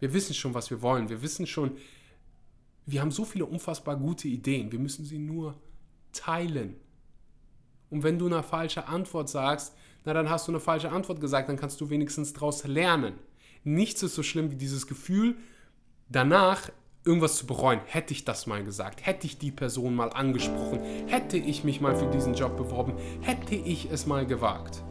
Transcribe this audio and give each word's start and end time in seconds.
Wir 0.00 0.12
wissen 0.12 0.34
schon, 0.34 0.54
was 0.54 0.70
wir 0.70 0.82
wollen. 0.82 1.08
Wir 1.08 1.22
wissen 1.22 1.46
schon, 1.46 1.76
wir 2.86 3.00
haben 3.00 3.10
so 3.10 3.24
viele 3.24 3.46
unfassbar 3.46 3.96
gute 3.96 4.28
Ideen. 4.28 4.72
Wir 4.72 4.78
müssen 4.78 5.04
sie 5.04 5.18
nur 5.18 5.54
teilen. 6.12 6.76
Und 7.90 8.02
wenn 8.02 8.18
du 8.18 8.26
eine 8.26 8.42
falsche 8.42 8.86
Antwort 8.86 9.28
sagst, 9.28 9.74
na 10.04 10.12
dann 10.12 10.30
hast 10.30 10.48
du 10.48 10.52
eine 10.52 10.60
falsche 10.60 10.90
Antwort 10.90 11.20
gesagt, 11.20 11.48
dann 11.48 11.56
kannst 11.56 11.80
du 11.80 11.90
wenigstens 11.90 12.32
daraus 12.32 12.66
lernen. 12.66 13.14
Nichts 13.64 14.02
ist 14.02 14.14
so 14.14 14.22
schlimm 14.22 14.50
wie 14.50 14.56
dieses 14.56 14.86
Gefühl, 14.86 15.36
danach 16.08 16.70
irgendwas 17.04 17.36
zu 17.36 17.46
bereuen. 17.46 17.80
Hätte 17.86 18.12
ich 18.12 18.24
das 18.24 18.46
mal 18.46 18.62
gesagt, 18.64 19.04
hätte 19.04 19.26
ich 19.26 19.38
die 19.38 19.50
Person 19.50 19.94
mal 19.94 20.10
angesprochen, 20.10 20.80
hätte 21.06 21.36
ich 21.36 21.64
mich 21.64 21.80
mal 21.80 21.96
für 21.96 22.10
diesen 22.10 22.34
Job 22.34 22.56
beworben, 22.56 22.94
hätte 23.20 23.54
ich 23.54 23.90
es 23.90 24.06
mal 24.06 24.26
gewagt. 24.26 24.84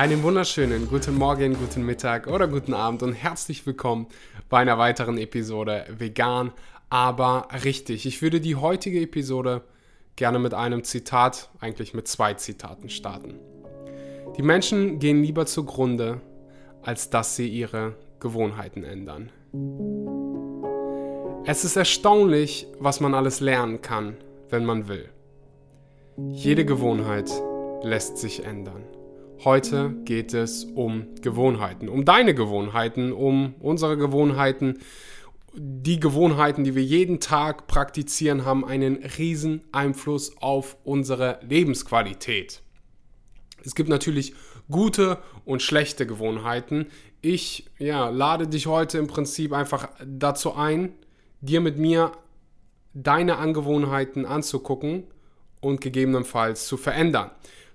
Einen 0.00 0.22
wunderschönen 0.22 0.88
guten 0.88 1.14
Morgen, 1.18 1.52
guten 1.58 1.84
Mittag 1.84 2.26
oder 2.26 2.48
guten 2.48 2.72
Abend 2.72 3.02
und 3.02 3.12
herzlich 3.12 3.66
willkommen 3.66 4.06
bei 4.48 4.56
einer 4.56 4.78
weiteren 4.78 5.18
Episode 5.18 5.84
Vegan, 5.90 6.52
aber 6.88 7.48
richtig. 7.64 8.06
Ich 8.06 8.22
würde 8.22 8.40
die 8.40 8.56
heutige 8.56 9.02
Episode 9.02 9.60
gerne 10.16 10.38
mit 10.38 10.54
einem 10.54 10.84
Zitat, 10.84 11.50
eigentlich 11.60 11.92
mit 11.92 12.08
zwei 12.08 12.32
Zitaten 12.32 12.88
starten. 12.88 13.40
Die 14.38 14.42
Menschen 14.42 15.00
gehen 15.00 15.22
lieber 15.22 15.44
zugrunde, 15.44 16.22
als 16.80 17.10
dass 17.10 17.36
sie 17.36 17.48
ihre 17.48 17.94
Gewohnheiten 18.20 18.84
ändern. 18.84 19.30
Es 21.44 21.62
ist 21.66 21.76
erstaunlich, 21.76 22.66
was 22.78 23.00
man 23.00 23.12
alles 23.12 23.40
lernen 23.40 23.82
kann, 23.82 24.16
wenn 24.48 24.64
man 24.64 24.88
will. 24.88 25.10
Jede 26.30 26.64
Gewohnheit 26.64 27.30
lässt 27.82 28.16
sich 28.16 28.46
ändern. 28.46 28.82
Heute 29.42 29.94
geht 30.04 30.34
es 30.34 30.64
um 30.64 31.14
Gewohnheiten, 31.22 31.88
um 31.88 32.04
deine 32.04 32.34
Gewohnheiten, 32.34 33.10
um 33.10 33.54
unsere 33.58 33.96
Gewohnheiten. 33.96 34.80
Die 35.54 35.98
Gewohnheiten, 35.98 36.62
die 36.62 36.74
wir 36.74 36.82
jeden 36.82 37.20
Tag 37.20 37.66
praktizieren, 37.66 38.44
haben 38.44 38.66
einen 38.66 38.96
riesen 39.16 39.62
Einfluss 39.72 40.36
auf 40.42 40.76
unsere 40.84 41.40
Lebensqualität. 41.40 42.60
Es 43.64 43.74
gibt 43.74 43.88
natürlich 43.88 44.34
gute 44.70 45.16
und 45.46 45.62
schlechte 45.62 46.06
Gewohnheiten. 46.06 46.88
Ich 47.22 47.70
ja, 47.78 48.10
lade 48.10 48.46
dich 48.46 48.66
heute 48.66 48.98
im 48.98 49.06
Prinzip 49.06 49.54
einfach 49.54 49.88
dazu 50.04 50.54
ein, 50.54 50.92
dir 51.40 51.62
mit 51.62 51.78
mir 51.78 52.12
deine 52.92 53.38
Angewohnheiten 53.38 54.26
anzugucken 54.26 55.04
und 55.62 55.80
gegebenenfalls 55.80 56.66
zu 56.66 56.76
verändern. 56.76 57.30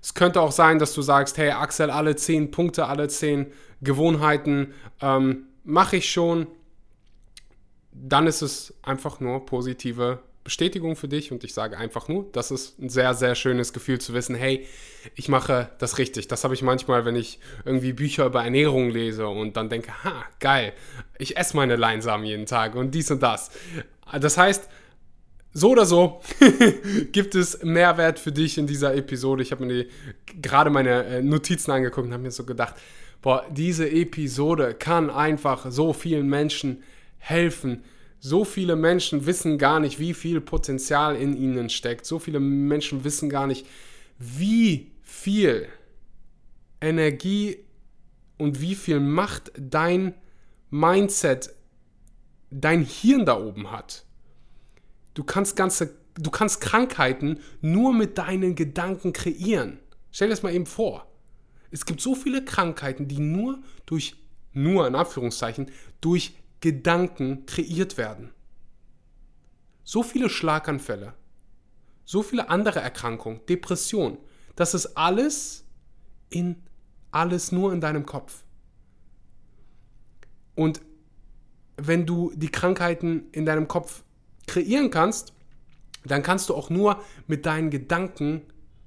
Es 0.06 0.14
könnte 0.14 0.40
auch 0.40 0.52
sein, 0.52 0.78
dass 0.78 0.94
du 0.94 1.02
sagst, 1.02 1.36
hey 1.36 1.50
Axel, 1.50 1.90
alle 1.90 2.14
zehn 2.14 2.52
Punkte, 2.52 2.86
alle 2.86 3.08
zehn 3.08 3.46
Gewohnheiten 3.82 4.72
ähm, 5.02 5.48
mache 5.64 5.96
ich 5.96 6.12
schon. 6.12 6.46
Dann 7.90 8.28
ist 8.28 8.40
es 8.40 8.72
einfach 8.84 9.18
nur 9.18 9.44
positive 9.44 10.20
Bestätigung 10.44 10.94
für 10.94 11.08
dich 11.08 11.32
und 11.32 11.42
ich 11.42 11.52
sage 11.52 11.76
einfach 11.76 12.06
nur, 12.06 12.26
das 12.30 12.52
ist 12.52 12.78
ein 12.78 12.88
sehr, 12.88 13.14
sehr 13.14 13.34
schönes 13.34 13.72
Gefühl 13.72 14.00
zu 14.00 14.14
wissen, 14.14 14.36
hey, 14.36 14.64
ich 15.16 15.28
mache 15.28 15.70
das 15.80 15.98
richtig. 15.98 16.28
Das 16.28 16.44
habe 16.44 16.54
ich 16.54 16.62
manchmal, 16.62 17.04
wenn 17.04 17.16
ich 17.16 17.40
irgendwie 17.64 17.92
Bücher 17.92 18.26
über 18.26 18.44
Ernährung 18.44 18.90
lese 18.90 19.26
und 19.26 19.56
dann 19.56 19.68
denke, 19.68 19.90
ha, 20.04 20.24
geil, 20.38 20.72
ich 21.18 21.36
esse 21.36 21.56
meine 21.56 21.74
Leinsamen 21.74 22.24
jeden 22.24 22.46
Tag 22.46 22.76
und 22.76 22.92
dies 22.92 23.10
und 23.10 23.24
das. 23.24 23.50
Das 24.20 24.38
heißt, 24.38 24.68
so 25.56 25.70
oder 25.70 25.86
so 25.86 26.20
gibt 27.12 27.34
es 27.34 27.62
Mehrwert 27.62 28.18
für 28.18 28.30
dich 28.30 28.58
in 28.58 28.66
dieser 28.66 28.94
Episode. 28.94 29.42
Ich 29.42 29.52
habe 29.52 29.64
mir 29.64 29.86
gerade 30.42 30.68
meine 30.68 31.04
äh, 31.06 31.22
Notizen 31.22 31.70
angeguckt 31.70 32.06
und 32.06 32.12
habe 32.12 32.24
mir 32.24 32.30
so 32.30 32.44
gedacht, 32.44 32.74
boah, 33.22 33.46
diese 33.50 33.90
Episode 33.90 34.74
kann 34.74 35.08
einfach 35.08 35.70
so 35.70 35.94
vielen 35.94 36.28
Menschen 36.28 36.82
helfen. 37.16 37.84
So 38.20 38.44
viele 38.44 38.76
Menschen 38.76 39.24
wissen 39.24 39.56
gar 39.56 39.80
nicht, 39.80 39.98
wie 39.98 40.12
viel 40.12 40.42
Potenzial 40.42 41.16
in 41.16 41.34
ihnen 41.34 41.70
steckt. 41.70 42.04
So 42.04 42.18
viele 42.18 42.38
Menschen 42.38 43.02
wissen 43.04 43.30
gar 43.30 43.46
nicht, 43.46 43.66
wie 44.18 44.92
viel 45.02 45.68
Energie 46.82 47.64
und 48.36 48.60
wie 48.60 48.74
viel 48.74 49.00
Macht 49.00 49.52
dein 49.58 50.12
Mindset, 50.68 51.48
dein 52.50 52.82
Hirn 52.82 53.24
da 53.24 53.40
oben 53.40 53.70
hat. 53.70 54.05
Du 55.16 55.24
kannst 55.24 55.56
ganze, 55.56 55.96
du 56.14 56.30
kannst 56.30 56.60
Krankheiten 56.60 57.40
nur 57.62 57.94
mit 57.94 58.18
deinen 58.18 58.54
Gedanken 58.54 59.14
kreieren. 59.14 59.80
Stell 60.12 60.28
dir 60.28 60.34
das 60.34 60.42
mal 60.42 60.52
eben 60.52 60.66
vor. 60.66 61.10
Es 61.70 61.86
gibt 61.86 62.02
so 62.02 62.14
viele 62.14 62.44
Krankheiten, 62.44 63.08
die 63.08 63.18
nur 63.18 63.62
durch, 63.86 64.16
nur 64.52 64.86
in 64.86 64.94
Anführungszeichen, 64.94 65.70
durch 66.02 66.36
Gedanken 66.60 67.46
kreiert 67.46 67.96
werden. 67.96 68.34
So 69.84 70.02
viele 70.02 70.28
Schlaganfälle, 70.28 71.14
so 72.04 72.22
viele 72.22 72.50
andere 72.50 72.80
Erkrankungen, 72.80 73.40
Depression. 73.48 74.18
Das 74.54 74.74
ist 74.74 74.98
alles 74.98 75.64
in 76.28 76.62
alles 77.10 77.52
nur 77.52 77.72
in 77.72 77.80
deinem 77.80 78.04
Kopf. 78.04 78.44
Und 80.54 80.82
wenn 81.78 82.04
du 82.04 82.32
die 82.34 82.50
Krankheiten 82.50 83.30
in 83.32 83.46
deinem 83.46 83.66
Kopf 83.66 84.02
kreieren 84.46 84.90
kannst, 84.90 85.32
dann 86.04 86.22
kannst 86.22 86.48
du 86.48 86.54
auch 86.54 86.70
nur 86.70 87.02
mit 87.26 87.46
deinen 87.46 87.70
Gedanken 87.70 88.42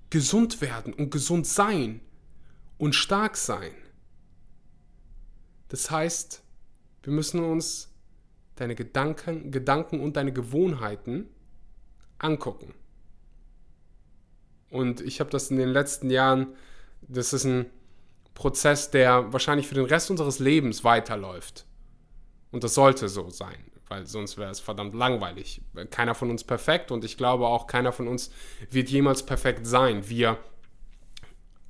gesund 0.10 0.62
werden 0.62 0.94
und 0.94 1.12
gesund 1.12 1.46
sein 1.46 2.02
und 2.78 2.96
stark 2.96 3.38
sein. 3.38 3.74
Das 5.68 5.92
heißt, 5.92 6.44
wir 7.04 7.14
müssen 7.14 7.44
uns 7.44 7.94
deine 8.56 8.76
Gedanken, 8.76 9.52
Gedanken 9.52 10.00
und 10.00 10.18
deine 10.18 10.34
Gewohnheiten 10.34 11.28
angucken. 12.18 12.74
Und 14.70 15.02
ich 15.02 15.20
habe 15.20 15.30
das 15.30 15.52
in 15.52 15.58
den 15.58 15.70
letzten 15.70 16.10
Jahren, 16.10 16.56
das 17.02 17.34
ist 17.34 17.46
ein 17.46 17.68
Prozess, 18.34 18.92
der 18.92 19.32
wahrscheinlich 19.34 19.68
für 19.68 19.76
den 19.76 19.86
Rest 19.86 20.10
unseres 20.10 20.40
Lebens 20.40 20.84
weiterläuft. 20.84 21.66
Und 22.52 22.64
das 22.64 22.74
sollte 22.74 23.10
so 23.10 23.30
sein 23.30 23.70
weil 23.90 24.06
sonst 24.06 24.38
wäre 24.38 24.52
es 24.52 24.60
verdammt 24.60 24.96
langweilig. 24.96 25.62
Keiner 25.90 26.16
von 26.16 26.30
uns 26.30 26.44
perfekt 26.44 26.92
und 26.92 27.04
ich 27.04 27.18
glaube 27.18 27.48
auch, 27.48 27.68
keiner 27.68 27.92
von 27.92 28.08
uns 28.08 28.32
wird 28.70 28.90
jemals 28.90 29.26
perfekt 29.26 29.68
sein. 29.68 30.08
Wir 30.08 30.38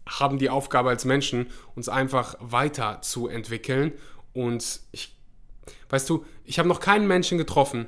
haben 0.08 0.38
die 0.38 0.50
Aufgabe 0.50 0.90
als 0.90 1.06
Menschen, 1.06 1.48
uns 1.76 1.90
einfach 1.90 2.36
weiterzuentwickeln 2.40 3.94
und 4.34 4.82
ich, 4.92 5.16
weißt 5.90 6.10
du, 6.10 6.26
ich 6.44 6.60
habe 6.60 6.68
noch 6.70 6.80
keinen 6.80 7.08
Menschen 7.08 7.38
getroffen, 7.38 7.88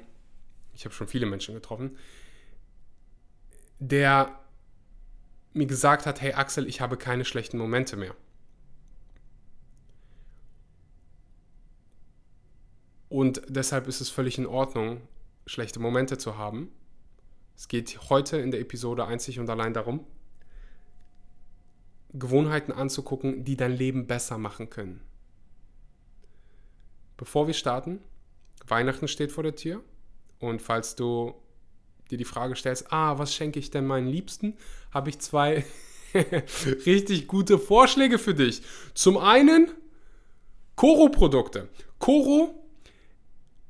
ich 0.73 0.85
habe 0.85 0.95
schon 0.95 1.07
viele 1.07 1.25
Menschen 1.25 1.53
getroffen, 1.53 1.97
der 3.79 4.39
mir 5.53 5.65
gesagt 5.65 6.05
hat, 6.05 6.21
hey 6.21 6.33
Axel, 6.33 6.67
ich 6.67 6.79
habe 6.79 6.97
keine 6.97 7.25
schlechten 7.25 7.57
Momente 7.57 7.97
mehr. 7.97 8.15
Und 13.11 13.41
deshalb 13.49 13.89
ist 13.89 13.99
es 13.99 14.09
völlig 14.09 14.37
in 14.37 14.45
Ordnung, 14.45 15.01
schlechte 15.45 15.81
Momente 15.81 16.17
zu 16.17 16.37
haben. 16.37 16.71
Es 17.57 17.67
geht 17.67 18.09
heute 18.09 18.37
in 18.37 18.51
der 18.51 18.61
Episode 18.61 19.05
einzig 19.05 19.37
und 19.37 19.49
allein 19.49 19.73
darum, 19.73 20.07
Gewohnheiten 22.13 22.71
anzugucken, 22.71 23.43
die 23.43 23.57
dein 23.57 23.73
Leben 23.73 24.07
besser 24.07 24.37
machen 24.37 24.69
können. 24.69 25.01
Bevor 27.17 27.47
wir 27.47 27.53
starten, 27.53 27.99
Weihnachten 28.65 29.09
steht 29.09 29.33
vor 29.33 29.43
der 29.43 29.57
Tür 29.57 29.83
und 30.39 30.61
falls 30.61 30.95
du 30.95 31.35
dir 32.11 32.17
die 32.17 32.23
Frage 32.23 32.55
stellst, 32.55 32.93
ah, 32.93 33.17
was 33.17 33.35
schenke 33.35 33.59
ich 33.59 33.71
denn 33.71 33.87
meinen 33.87 34.07
Liebsten, 34.07 34.55
habe 34.89 35.09
ich 35.09 35.19
zwei 35.19 35.65
richtig 36.85 37.27
gute 37.27 37.59
Vorschläge 37.59 38.17
für 38.17 38.35
dich. 38.35 38.61
Zum 38.93 39.17
einen 39.17 39.69
Koro-Produkte. 40.77 41.67
Koro 41.99 42.60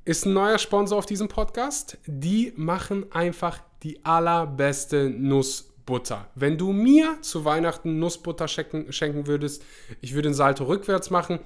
ist 0.06 0.26
ein 0.26 0.34
neuer 0.34 0.58
Sponsor 0.58 0.98
auf 0.98 1.06
diesem 1.06 1.28
Podcast. 1.28 1.98
Die 2.06 2.54
machen 2.56 3.12
einfach 3.12 3.60
die 3.84 4.04
allerbeste 4.04 5.10
Nussbutter. 5.10 6.28
Wenn 6.36 6.58
du 6.58 6.72
mir 6.72 7.22
zu 7.22 7.46
Weihnachten 7.46 8.00
Nussbutter 8.00 8.48
schenken, 8.48 8.92
schenken 8.92 9.28
würdest, 9.28 9.64
ich 10.02 10.14
würde 10.14 10.30
den 10.30 10.34
Salto 10.34 10.64
rückwärts 10.66 11.10
machen. 11.10 11.40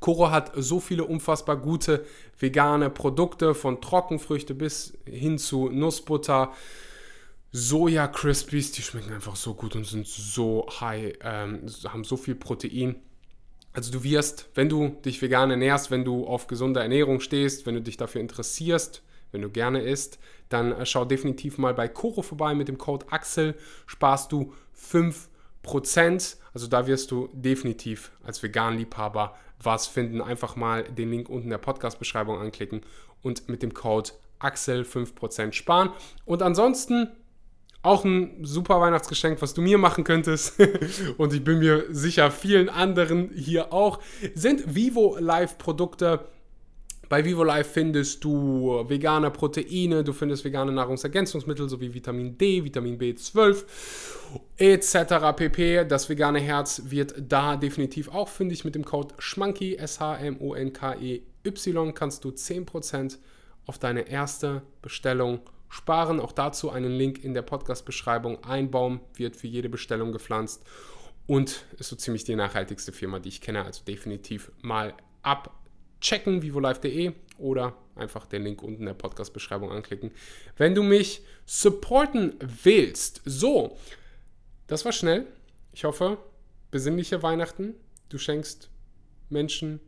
Koro 0.00 0.30
hat 0.30 0.52
so 0.56 0.80
viele 0.80 1.04
unfassbar 1.04 1.56
gute 1.56 2.04
vegane 2.38 2.90
Produkte, 2.90 3.54
von 3.54 3.80
Trockenfrüchte 3.80 4.54
bis 4.54 4.96
hin 5.06 5.38
zu 5.38 5.70
Nussbutter. 5.70 6.52
Soja 7.52 8.06
Crispies, 8.08 8.72
die 8.72 8.82
schmecken 8.82 9.12
einfach 9.12 9.36
so 9.36 9.54
gut 9.54 9.76
und 9.76 9.86
sind 9.86 10.06
so 10.06 10.66
high, 10.80 11.14
ähm, 11.22 11.66
haben 11.88 12.04
so 12.04 12.16
viel 12.16 12.34
Protein. 12.34 12.96
Also 13.76 13.92
du 13.92 14.02
wirst, 14.04 14.48
wenn 14.54 14.70
du 14.70 14.96
dich 15.04 15.20
vegan 15.20 15.50
ernährst, 15.50 15.90
wenn 15.90 16.02
du 16.02 16.26
auf 16.26 16.46
gesunde 16.46 16.80
Ernährung 16.80 17.20
stehst, 17.20 17.66
wenn 17.66 17.74
du 17.74 17.82
dich 17.82 17.98
dafür 17.98 18.22
interessierst, 18.22 19.02
wenn 19.32 19.42
du 19.42 19.50
gerne 19.50 19.82
isst, 19.82 20.18
dann 20.48 20.72
äh, 20.72 20.86
schau 20.86 21.04
definitiv 21.04 21.58
mal 21.58 21.74
bei 21.74 21.86
Koro 21.86 22.22
vorbei 22.22 22.54
mit 22.54 22.68
dem 22.68 22.78
Code 22.78 23.04
Axel, 23.10 23.54
sparst 23.86 24.32
du 24.32 24.54
5%. 24.74 26.36
Also 26.54 26.68
da 26.68 26.86
wirst 26.86 27.10
du 27.10 27.28
definitiv 27.34 28.12
als 28.24 28.42
Vegan-Liebhaber 28.42 29.36
was 29.62 29.86
finden. 29.86 30.22
Einfach 30.22 30.56
mal 30.56 30.84
den 30.84 31.10
Link 31.10 31.28
unten 31.28 31.44
in 31.44 31.50
der 31.50 31.58
Podcast-Beschreibung 31.58 32.38
anklicken 32.38 32.80
und 33.20 33.50
mit 33.50 33.62
dem 33.62 33.74
Code 33.74 34.12
Axel 34.38 34.84
5% 34.84 35.52
sparen. 35.52 35.90
Und 36.24 36.40
ansonsten 36.40 37.10
auch 37.86 38.04
ein 38.04 38.44
super 38.44 38.80
Weihnachtsgeschenk, 38.80 39.40
was 39.40 39.54
du 39.54 39.62
mir 39.62 39.78
machen 39.78 40.04
könntest. 40.04 40.54
und 41.16 41.32
ich 41.32 41.42
bin 41.44 41.60
mir 41.60 41.84
sicher, 41.90 42.30
vielen 42.30 42.68
anderen 42.68 43.30
hier 43.34 43.72
auch, 43.72 44.00
sind 44.34 44.74
Vivo 44.74 45.16
Live 45.18 45.56
Produkte. 45.58 46.26
Bei 47.08 47.24
Vivo 47.24 47.44
Life 47.44 47.70
findest 47.70 48.24
du 48.24 48.84
vegane 48.88 49.30
Proteine, 49.30 50.02
du 50.02 50.12
findest 50.12 50.44
vegane 50.44 50.72
Nahrungsergänzungsmittel 50.72 51.68
sowie 51.68 51.94
Vitamin 51.94 52.36
D, 52.36 52.64
Vitamin 52.64 52.98
B12 52.98 53.64
etc. 54.56 55.36
pp. 55.36 55.84
Das 55.84 56.08
vegane 56.08 56.40
Herz 56.40 56.82
wird 56.86 57.14
da 57.28 57.56
definitiv 57.56 58.08
auch 58.08 58.28
fündig 58.28 58.64
mit 58.64 58.74
dem 58.74 58.84
Code 58.84 59.14
SCHMANKY, 59.20 59.76
S-H-M-O-N-K-E-Y, 59.76 61.22
kannst 61.94 62.24
du 62.24 62.30
10% 62.30 63.18
auf 63.66 63.78
deine 63.78 64.08
erste 64.08 64.62
Bestellung 64.82 65.38
sparen. 65.68 66.20
Auch 66.20 66.32
dazu 66.32 66.70
einen 66.70 66.92
Link 66.92 67.22
in 67.22 67.34
der 67.34 67.42
Podcast-Beschreibung. 67.42 68.44
Ein 68.44 68.70
Baum 68.70 69.00
wird 69.14 69.36
für 69.36 69.46
jede 69.46 69.68
Bestellung 69.68 70.12
gepflanzt 70.12 70.64
und 71.26 71.64
ist 71.78 71.88
so 71.88 71.96
ziemlich 71.96 72.24
die 72.24 72.36
nachhaltigste 72.36 72.92
Firma, 72.92 73.18
die 73.18 73.28
ich 73.28 73.40
kenne. 73.40 73.64
Also 73.64 73.84
definitiv 73.84 74.52
mal 74.62 74.94
abchecken, 75.22 76.42
vivolive.de 76.42 77.12
oder 77.38 77.76
einfach 77.94 78.26
den 78.26 78.44
Link 78.44 78.62
unten 78.62 78.82
in 78.82 78.86
der 78.86 78.94
Podcast-Beschreibung 78.94 79.70
anklicken, 79.70 80.10
wenn 80.56 80.74
du 80.74 80.82
mich 80.82 81.22
supporten 81.44 82.36
willst. 82.40 83.22
So, 83.24 83.76
das 84.66 84.84
war 84.84 84.92
schnell. 84.92 85.26
Ich 85.72 85.84
hoffe, 85.84 86.18
besinnliche 86.70 87.22
Weihnachten. 87.22 87.74
Du 88.08 88.18
schenkst 88.18 88.70
Menschen 89.28 89.80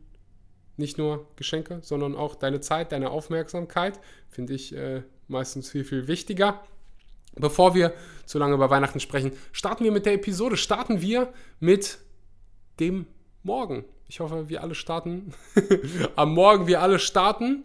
nicht 0.77 0.97
nur 0.97 1.27
Geschenke, 1.35 1.79
sondern 1.81 2.15
auch 2.15 2.35
deine 2.35 2.61
Zeit, 2.61 2.91
deine 2.91 3.11
Aufmerksamkeit. 3.11 3.99
Finde 4.29 4.53
ich 4.53 4.75
äh, 4.75 5.03
meistens 5.29 5.69
viel, 5.69 5.85
viel 5.85 6.07
wichtiger. 6.07 6.63
Bevor 7.35 7.75
wir 7.75 7.93
zu 8.25 8.37
lange 8.39 8.55
über 8.55 8.69
Weihnachten 8.69 8.99
sprechen, 8.99 9.31
starten 9.51 9.83
wir 9.83 9.91
mit 9.91 10.05
der 10.05 10.13
Episode. 10.13 10.57
Starten 10.57 11.01
wir 11.01 11.33
mit 11.59 11.99
dem 12.79 13.05
Morgen. 13.43 13.85
Ich 14.07 14.19
hoffe, 14.19 14.49
wir 14.49 14.61
alle 14.61 14.75
starten. 14.75 15.33
Am 16.15 16.33
Morgen 16.33 16.67
wir 16.67 16.81
alle 16.81 16.99
starten. 16.99 17.63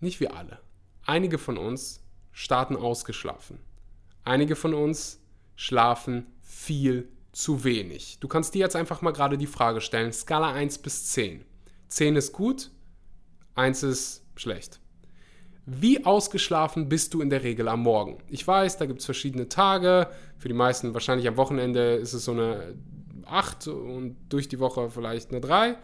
Nicht 0.00 0.20
wir 0.20 0.34
alle. 0.34 0.58
Einige 1.04 1.38
von 1.38 1.58
uns 1.58 2.02
starten 2.32 2.76
ausgeschlafen. 2.76 3.58
Einige 4.24 4.56
von 4.56 4.74
uns 4.74 5.20
schlafen 5.56 6.26
viel 6.40 7.08
zu 7.32 7.64
wenig. 7.64 8.18
Du 8.20 8.28
kannst 8.28 8.54
dir 8.54 8.60
jetzt 8.60 8.76
einfach 8.76 9.02
mal 9.02 9.12
gerade 9.12 9.38
die 9.38 9.46
Frage 9.46 9.80
stellen, 9.80 10.12
Skala 10.12 10.52
1 10.52 10.78
bis 10.78 11.06
10. 11.06 11.44
10 11.88 12.16
ist 12.16 12.32
gut, 12.32 12.70
1 13.54 13.82
ist 13.82 14.24
schlecht. 14.36 14.79
Wie 15.66 16.04
ausgeschlafen 16.04 16.88
bist 16.88 17.14
du 17.14 17.20
in 17.20 17.30
der 17.30 17.42
Regel 17.42 17.68
am 17.68 17.82
Morgen? 17.82 18.18
Ich 18.28 18.46
weiß, 18.46 18.78
da 18.78 18.86
gibt 18.86 19.00
es 19.00 19.04
verschiedene 19.04 19.48
Tage. 19.48 20.08
Für 20.38 20.48
die 20.48 20.54
meisten 20.54 20.94
wahrscheinlich 20.94 21.28
am 21.28 21.36
Wochenende 21.36 21.94
ist 21.94 22.12
es 22.12 22.24
so 22.24 22.32
eine 22.32 22.74
8 23.26 23.68
und 23.68 24.16
durch 24.28 24.48
die 24.48 24.58
Woche 24.58 24.90
vielleicht 24.90 25.30
eine 25.30 25.40
3. 25.40 25.76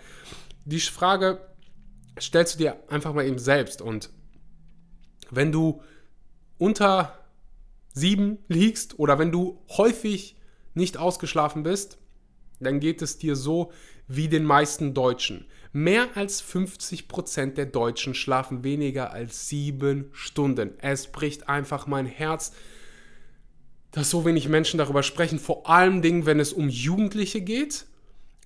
Die 0.64 0.80
Frage 0.80 1.40
stellst 2.20 2.54
du 2.54 2.58
dir 2.58 2.76
einfach 2.88 3.12
mal 3.12 3.26
eben 3.26 3.38
selbst. 3.38 3.82
Und 3.82 4.10
wenn 5.30 5.52
du 5.52 5.82
unter 6.58 7.12
7 7.92 8.38
liegst 8.48 8.98
oder 8.98 9.18
wenn 9.18 9.32
du 9.32 9.62
häufig 9.76 10.36
nicht 10.74 10.96
ausgeschlafen 10.96 11.62
bist, 11.62 11.98
dann 12.60 12.80
geht 12.80 13.02
es 13.02 13.18
dir 13.18 13.36
so 13.36 13.72
wie 14.08 14.28
den 14.28 14.44
meisten 14.44 14.94
Deutschen. 14.94 15.46
Mehr 15.72 16.16
als 16.16 16.42
50% 16.42 17.54
der 17.54 17.66
Deutschen 17.66 18.14
schlafen 18.14 18.64
weniger 18.64 19.12
als 19.12 19.48
sieben 19.48 20.06
Stunden. 20.12 20.70
Es 20.78 21.08
bricht 21.08 21.48
einfach 21.48 21.86
mein 21.86 22.06
Herz, 22.06 22.52
dass 23.90 24.10
so 24.10 24.24
wenig 24.24 24.48
Menschen 24.48 24.78
darüber 24.78 25.02
sprechen, 25.02 25.38
vor 25.38 25.68
allem 25.68 26.02
Dingen, 26.02 26.26
wenn 26.26 26.40
es 26.40 26.52
um 26.52 26.68
Jugendliche 26.68 27.40
geht. 27.40 27.86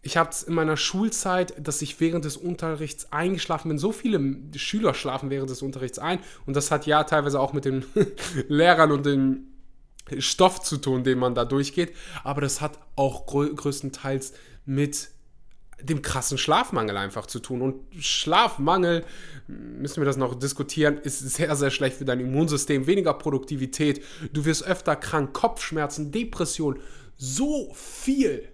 Ich 0.03 0.17
habe 0.17 0.31
es 0.31 0.43
in 0.43 0.55
meiner 0.55 0.77
Schulzeit, 0.77 1.55
dass 1.59 1.83
ich 1.83 2.01
während 2.01 2.25
des 2.25 2.37
Unterrichts 2.37 3.13
eingeschlafen 3.13 3.69
bin. 3.69 3.79
So 3.79 3.93
viele 3.93 4.37
Schüler 4.57 4.95
schlafen 4.95 5.29
während 5.29 5.51
des 5.51 5.61
Unterrichts 5.61 5.99
ein. 5.99 6.21
Und 6.47 6.57
das 6.57 6.71
hat 6.71 6.87
ja 6.87 7.05
teilweise 7.05 7.39
auch 7.39 7.53
mit 7.53 7.65
den 7.65 7.85
Lehrern 8.49 8.93
und 8.93 9.05
den 9.05 9.50
Stoff 10.19 10.63
zu 10.63 10.77
tun, 10.77 11.05
den 11.05 11.19
man 11.19 11.35
da 11.35 11.45
durchgeht. 11.45 11.95
Aber 12.25 12.41
das 12.41 12.61
hat 12.61 12.79
auch 12.97 13.27
grö 13.27 13.55
größtenteils 13.55 14.33
mit 14.67 15.11
dem 15.83 16.03
krassen 16.03 16.39
Schlafmangel 16.39 16.97
einfach 16.97 17.27
zu 17.27 17.41
tun. 17.41 17.63
Und 17.63 17.83
Schlafmangel, 17.99 19.05
müssen 19.47 20.01
wir 20.01 20.05
das 20.05 20.17
noch 20.17 20.35
diskutieren, 20.35 20.99
ist 20.99 21.21
sehr, 21.21 21.55
sehr 21.57 21.71
schlecht 21.71 21.97
für 21.97 22.05
dein 22.05 22.21
Immunsystem. 22.21 22.87
Weniger 22.87 23.15
Produktivität, 23.15 24.05
du 24.33 24.45
wirst 24.45 24.65
öfter 24.65 24.97
krank, 24.97 25.33
Kopfschmerzen, 25.33 26.13
Depression, 26.13 26.81
so 27.17 27.73
viel 27.75 28.49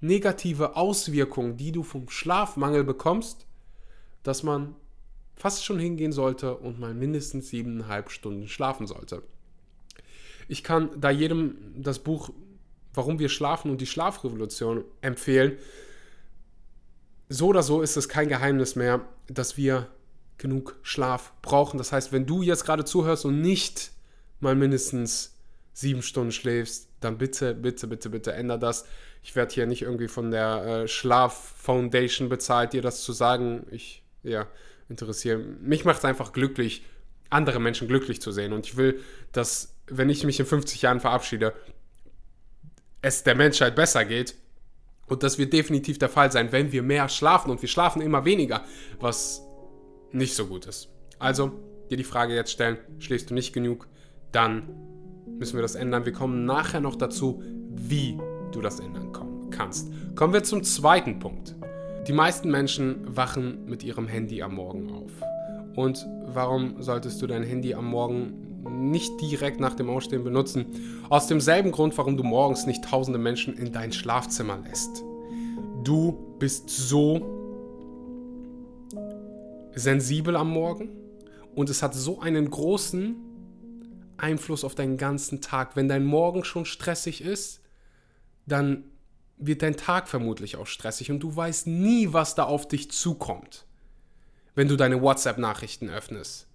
negative 0.00 0.76
Auswirkungen, 0.76 1.56
die 1.56 1.72
du 1.72 1.82
vom 1.82 2.08
Schlafmangel 2.08 2.84
bekommst, 2.84 3.46
dass 4.22 4.42
man 4.42 4.74
fast 5.34 5.64
schon 5.64 5.78
hingehen 5.78 6.12
sollte 6.12 6.56
und 6.56 6.78
mal 6.78 6.94
mindestens 6.94 7.48
siebeneinhalb 7.48 8.10
Stunden 8.10 8.48
schlafen 8.48 8.86
sollte. 8.86 9.22
Ich 10.48 10.62
kann 10.64 10.90
da 11.00 11.10
jedem 11.10 11.56
das 11.76 11.98
Buch 11.98 12.30
Warum 12.94 13.18
wir 13.18 13.30
schlafen 13.30 13.70
und 13.70 13.80
die 13.80 13.86
Schlafrevolution 13.86 14.84
empfehlen. 15.00 15.56
So 17.28 17.46
oder 17.46 17.62
so 17.62 17.80
ist 17.80 17.96
es 17.96 18.08
kein 18.08 18.28
Geheimnis 18.28 18.76
mehr, 18.76 19.00
dass 19.28 19.56
wir 19.56 19.88
genug 20.36 20.76
Schlaf 20.82 21.32
brauchen. 21.40 21.78
Das 21.78 21.92
heißt, 21.92 22.12
wenn 22.12 22.26
du 22.26 22.42
jetzt 22.42 22.66
gerade 22.66 22.84
zuhörst 22.84 23.24
und 23.24 23.40
nicht 23.40 23.92
mal 24.40 24.54
mindestens 24.54 25.38
sieben 25.72 26.02
Stunden 26.02 26.32
schläfst, 26.32 26.88
dann 27.00 27.16
bitte, 27.16 27.54
bitte, 27.54 27.86
bitte, 27.86 28.10
bitte 28.10 28.32
änder 28.34 28.58
das. 28.58 28.84
Ich 29.22 29.34
werde 29.36 29.54
hier 29.54 29.66
nicht 29.66 29.82
irgendwie 29.82 30.08
von 30.08 30.30
der 30.30 30.64
äh, 30.64 30.88
Schlaf 30.88 31.54
Foundation 31.56 32.28
bezahlt, 32.28 32.74
dir 32.74 32.82
das 32.82 33.02
zu 33.02 33.12
sagen. 33.12 33.66
Ich, 33.70 34.02
ja, 34.22 34.46
interessiere. 34.88 35.38
Mich 35.38 35.84
macht 35.84 35.98
es 35.98 36.04
einfach 36.04 36.32
glücklich, 36.32 36.84
andere 37.30 37.60
Menschen 37.60 37.88
glücklich 37.88 38.20
zu 38.20 38.32
sehen. 38.32 38.52
Und 38.52 38.66
ich 38.66 38.76
will, 38.76 39.00
dass, 39.32 39.74
wenn 39.96 40.10
ich 40.10 40.24
mich 40.24 40.40
in 40.40 40.46
50 40.46 40.82
Jahren 40.82 41.00
verabschiede, 41.00 41.54
es 43.00 43.24
der 43.24 43.34
Menschheit 43.34 43.74
besser 43.74 44.04
geht. 44.04 44.34
Und 45.06 45.22
das 45.22 45.36
wird 45.38 45.52
definitiv 45.52 45.98
der 45.98 46.08
Fall 46.08 46.32
sein, 46.32 46.52
wenn 46.52 46.72
wir 46.72 46.82
mehr 46.82 47.08
schlafen. 47.08 47.50
Und 47.50 47.60
wir 47.60 47.68
schlafen 47.68 48.00
immer 48.00 48.24
weniger, 48.24 48.64
was 49.00 49.42
nicht 50.12 50.34
so 50.34 50.46
gut 50.46 50.66
ist. 50.66 50.88
Also 51.18 51.52
dir 51.90 51.96
die 51.96 52.04
Frage 52.04 52.34
jetzt 52.34 52.52
stellen, 52.52 52.78
schläfst 52.98 53.30
du 53.30 53.34
nicht 53.34 53.52
genug, 53.52 53.88
dann 54.30 54.68
müssen 55.38 55.56
wir 55.56 55.62
das 55.62 55.74
ändern. 55.74 56.04
Wir 56.04 56.12
kommen 56.12 56.44
nachher 56.44 56.80
noch 56.80 56.96
dazu, 56.96 57.42
wie 57.70 58.18
du 58.52 58.60
das 58.60 58.80
ändern 58.80 59.12
kannst. 59.50 59.92
Kommen 60.14 60.32
wir 60.32 60.42
zum 60.42 60.62
zweiten 60.62 61.18
Punkt. 61.18 61.54
Die 62.06 62.12
meisten 62.12 62.50
Menschen 62.50 63.16
wachen 63.16 63.64
mit 63.66 63.82
ihrem 63.84 64.08
Handy 64.08 64.42
am 64.42 64.54
Morgen 64.54 64.90
auf. 64.90 65.10
Und 65.76 66.06
warum 66.26 66.82
solltest 66.82 67.22
du 67.22 67.26
dein 67.26 67.44
Handy 67.44 67.74
am 67.74 67.86
Morgen 67.86 68.51
nicht 68.68 69.20
direkt 69.20 69.60
nach 69.60 69.74
dem 69.74 69.90
Aufstehen 69.90 70.24
benutzen? 70.24 70.66
Aus 71.08 71.26
demselben 71.26 71.72
Grund, 71.72 71.96
warum 71.98 72.16
du 72.16 72.22
morgens 72.22 72.66
nicht 72.66 72.84
tausende 72.84 73.18
Menschen 73.18 73.56
in 73.56 73.72
dein 73.72 73.92
Schlafzimmer 73.92 74.58
lässt. 74.58 75.02
Du 75.84 76.36
bist 76.38 76.68
so 76.68 77.38
sensibel 79.74 80.36
am 80.36 80.50
Morgen 80.50 80.90
und 81.54 81.70
es 81.70 81.82
hat 81.82 81.94
so 81.94 82.20
einen 82.20 82.50
großen 82.50 83.16
Einfluss 84.16 84.64
auf 84.64 84.74
deinen 84.74 84.96
ganzen 84.96 85.40
Tag. 85.40 85.76
Wenn 85.76 85.88
dein 85.88 86.04
Morgen 86.04 86.44
schon 86.44 86.64
stressig 86.64 87.22
ist, 87.22 87.60
dann 88.46 88.84
wird 89.38 89.62
dein 89.62 89.76
Tag 89.76 90.08
vermutlich 90.08 90.56
auch 90.56 90.66
stressig 90.66 91.10
und 91.10 91.20
du 91.20 91.34
weißt 91.34 91.66
nie, 91.66 92.12
was 92.12 92.34
da 92.34 92.44
auf 92.44 92.68
dich 92.68 92.90
zukommt 92.90 93.66
wenn 94.54 94.68
du 94.68 94.76
deine 94.76 95.00
WhatsApp-Nachrichten 95.00 95.88
öffnest. 95.88 96.46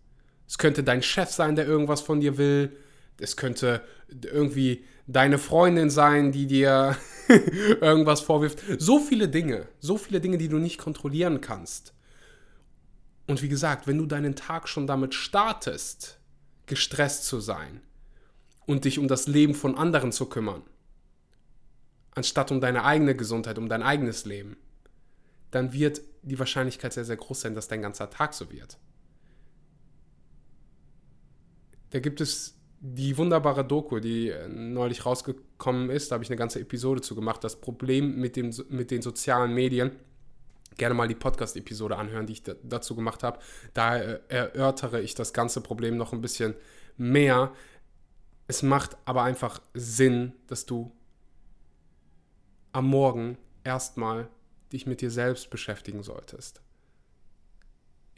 Es 0.47 0.57
könnte 0.57 0.83
dein 0.83 1.03
Chef 1.03 1.29
sein, 1.29 1.55
der 1.55 1.67
irgendwas 1.67 2.01
von 2.01 2.19
dir 2.19 2.37
will. 2.37 2.75
Es 3.19 3.35
könnte 3.35 3.81
irgendwie 4.09 4.85
deine 5.07 5.37
Freundin 5.37 5.89
sein, 5.89 6.31
die 6.31 6.47
dir 6.47 6.97
irgendwas 7.81 8.21
vorwirft. 8.21 8.59
So 8.77 8.99
viele 8.99 9.27
Dinge, 9.27 9.67
so 9.79 9.97
viele 9.97 10.21
Dinge, 10.21 10.37
die 10.37 10.49
du 10.49 10.57
nicht 10.57 10.77
kontrollieren 10.77 11.41
kannst. 11.41 11.93
Und 13.27 13.41
wie 13.41 13.49
gesagt, 13.49 13.87
wenn 13.87 13.97
du 13.97 14.05
deinen 14.05 14.35
Tag 14.35 14.69
schon 14.69 14.87
damit 14.87 15.13
startest, 15.13 16.19
gestresst 16.65 17.25
zu 17.25 17.39
sein 17.39 17.81
und 18.65 18.85
dich 18.85 18.99
um 18.99 19.07
das 19.07 19.27
Leben 19.27 19.53
von 19.53 19.77
anderen 19.77 20.13
zu 20.13 20.27
kümmern, 20.27 20.63
anstatt 22.11 22.51
um 22.51 22.61
deine 22.61 22.85
eigene 22.85 23.15
Gesundheit, 23.15 23.57
um 23.57 23.67
dein 23.67 23.83
eigenes 23.83 24.25
Leben, 24.25 24.55
dann 25.51 25.73
wird 25.73 26.01
die 26.23 26.39
Wahrscheinlichkeit 26.39 26.93
sehr, 26.93 27.05
sehr 27.05 27.17
groß 27.17 27.41
sein, 27.41 27.55
dass 27.55 27.67
dein 27.67 27.81
ganzer 27.81 28.09
Tag 28.09 28.33
so 28.33 28.51
wird. 28.51 28.77
Da 31.89 31.99
gibt 31.99 32.21
es 32.21 32.57
die 32.79 33.17
wunderbare 33.17 33.65
Doku, 33.65 33.99
die 33.99 34.29
äh, 34.29 34.47
neulich 34.47 35.05
rausgekommen 35.05 35.89
ist, 35.89 36.11
da 36.11 36.15
habe 36.15 36.23
ich 36.23 36.29
eine 36.29 36.37
ganze 36.37 36.59
Episode 36.59 37.01
zu 37.01 37.15
gemacht, 37.15 37.43
das 37.43 37.59
Problem 37.59 38.19
mit, 38.19 38.35
dem, 38.35 38.53
mit 38.69 38.91
den 38.91 39.01
sozialen 39.01 39.53
Medien. 39.53 39.91
Gerne 40.77 40.93
mal 40.93 41.07
die 41.07 41.15
Podcast-Episode 41.15 41.97
anhören, 41.97 42.27
die 42.27 42.33
ich 42.33 42.43
dazu 42.43 42.95
gemacht 42.95 43.23
habe. 43.23 43.39
Da 43.73 43.97
äh, 43.97 44.19
erörtere 44.27 45.01
ich 45.01 45.15
das 45.15 45.33
ganze 45.33 45.61
Problem 45.61 45.97
noch 45.97 46.13
ein 46.13 46.21
bisschen 46.21 46.53
mehr. 46.97 47.51
Es 48.47 48.61
macht 48.61 48.95
aber 49.05 49.23
einfach 49.23 49.59
Sinn, 49.73 50.33
dass 50.45 50.67
du 50.67 50.91
am 52.73 52.85
Morgen 52.87 53.39
erstmal 53.63 54.27
dich 54.71 54.85
mit 54.85 55.01
dir 55.01 55.09
selbst 55.09 55.49
beschäftigen 55.49 56.03
solltest. 56.03 56.61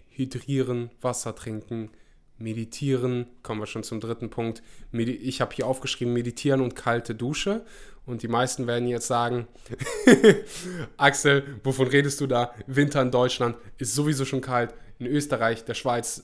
Hydrieren, 0.10 0.92
Wasser 1.00 1.34
trinken, 1.34 1.92
meditieren, 2.40 3.28
kommen 3.44 3.62
wir 3.62 3.68
schon 3.68 3.84
zum 3.84 4.00
dritten 4.00 4.30
Punkt. 4.30 4.64
Ich 4.92 5.42
habe 5.42 5.54
hier 5.54 5.68
aufgeschrieben, 5.68 6.14
meditieren 6.14 6.62
und 6.62 6.76
kalte 6.76 7.16
Dusche. 7.16 7.66
Und 8.06 8.24
die 8.24 8.28
meisten 8.28 8.66
werden 8.66 8.88
jetzt 8.88 9.08
sagen, 9.08 9.48
Axel, 10.98 11.44
wovon 11.64 11.88
redest 11.88 12.20
du 12.22 12.28
da? 12.28 12.54
Winter 12.66 13.02
in 13.02 13.12
Deutschland 13.12 13.56
ist 13.78 13.94
sowieso 13.94 14.26
schon 14.26 14.42
kalt. 14.42 14.74
In 14.98 15.06
Österreich, 15.06 15.64
der 15.66 15.76
Schweiz 15.76 16.24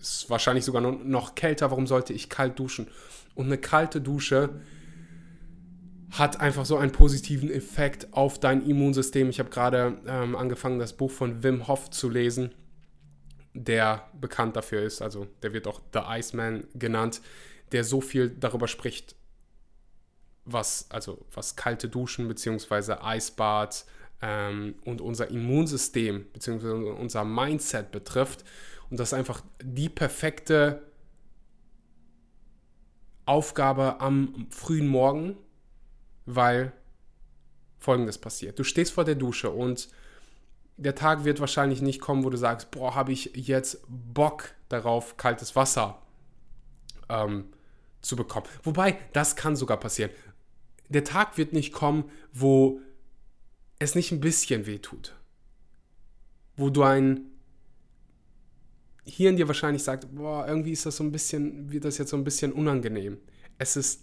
ist 0.00 0.30
wahrscheinlich 0.30 0.64
sogar 0.64 0.80
noch 0.80 1.34
kälter. 1.34 1.70
Warum 1.70 1.86
sollte 1.86 2.12
ich 2.12 2.28
kalt 2.28 2.58
duschen? 2.58 2.88
Und 3.34 3.46
eine 3.46 3.58
kalte 3.58 4.00
Dusche 4.00 4.50
hat 6.10 6.40
einfach 6.40 6.64
so 6.64 6.76
einen 6.76 6.92
positiven 6.92 7.50
Effekt 7.50 8.12
auf 8.12 8.38
dein 8.38 8.64
Immunsystem. 8.64 9.28
Ich 9.28 9.40
habe 9.40 9.50
gerade 9.50 9.98
ähm, 10.06 10.36
angefangen, 10.36 10.78
das 10.78 10.92
Buch 10.92 11.10
von 11.10 11.42
Wim 11.42 11.68
Hof 11.68 11.90
zu 11.90 12.08
lesen, 12.08 12.54
der 13.64 14.08
bekannt 14.20 14.56
dafür 14.56 14.82
ist, 14.82 15.02
also 15.02 15.26
der 15.42 15.52
wird 15.52 15.66
auch 15.66 15.80
The 15.92 16.00
Iceman 16.06 16.66
genannt, 16.74 17.20
der 17.72 17.84
so 17.84 18.00
viel 18.00 18.30
darüber 18.30 18.68
spricht, 18.68 19.16
was, 20.44 20.86
also 20.90 21.26
was 21.32 21.56
kalte 21.56 21.88
Duschen 21.88 22.28
bzw. 22.28 22.94
Eisbad 23.00 23.84
ähm, 24.22 24.76
und 24.84 25.00
unser 25.00 25.28
Immunsystem 25.30 26.26
bzw. 26.32 26.68
unser 26.70 27.24
Mindset 27.24 27.90
betrifft. 27.90 28.44
Und 28.90 29.00
das 29.00 29.10
ist 29.10 29.14
einfach 29.14 29.42
die 29.62 29.88
perfekte 29.88 30.82
Aufgabe 33.26 34.00
am 34.00 34.46
frühen 34.50 34.86
Morgen, 34.86 35.36
weil 36.24 36.72
folgendes 37.76 38.18
passiert. 38.18 38.58
Du 38.58 38.64
stehst 38.64 38.92
vor 38.92 39.04
der 39.04 39.16
Dusche 39.16 39.50
und 39.50 39.88
der 40.78 40.94
Tag 40.94 41.24
wird 41.24 41.40
wahrscheinlich 41.40 41.82
nicht 41.82 42.00
kommen, 42.00 42.24
wo 42.24 42.30
du 42.30 42.36
sagst, 42.36 42.70
boah, 42.70 42.94
habe 42.94 43.12
ich 43.12 43.32
jetzt 43.34 43.84
Bock 43.88 44.54
darauf, 44.68 45.16
kaltes 45.16 45.54
Wasser 45.56 46.00
ähm, 47.08 47.52
zu 48.00 48.16
bekommen. 48.16 48.46
Wobei, 48.62 48.98
das 49.12 49.36
kann 49.36 49.56
sogar 49.56 49.78
passieren. 49.78 50.10
Der 50.88 51.04
Tag 51.04 51.36
wird 51.36 51.52
nicht 51.52 51.72
kommen, 51.72 52.10
wo 52.32 52.80
es 53.78 53.94
nicht 53.94 54.12
ein 54.12 54.20
bisschen 54.20 54.66
weh 54.66 54.78
tut. 54.78 55.14
Wo 56.56 56.70
du 56.70 56.82
ein 56.82 57.32
Hirn 59.04 59.36
dir 59.36 59.48
wahrscheinlich 59.48 59.82
sagt, 59.82 60.14
boah, 60.14 60.46
irgendwie 60.46 60.72
ist 60.72 60.86
das 60.86 60.96
so 60.96 61.04
ein 61.04 61.12
bisschen, 61.12 61.70
wird 61.70 61.84
das 61.84 61.98
jetzt 61.98 62.10
so 62.10 62.16
ein 62.16 62.24
bisschen 62.24 62.52
unangenehm. 62.52 63.18
Es 63.58 63.76
ist 63.76 64.02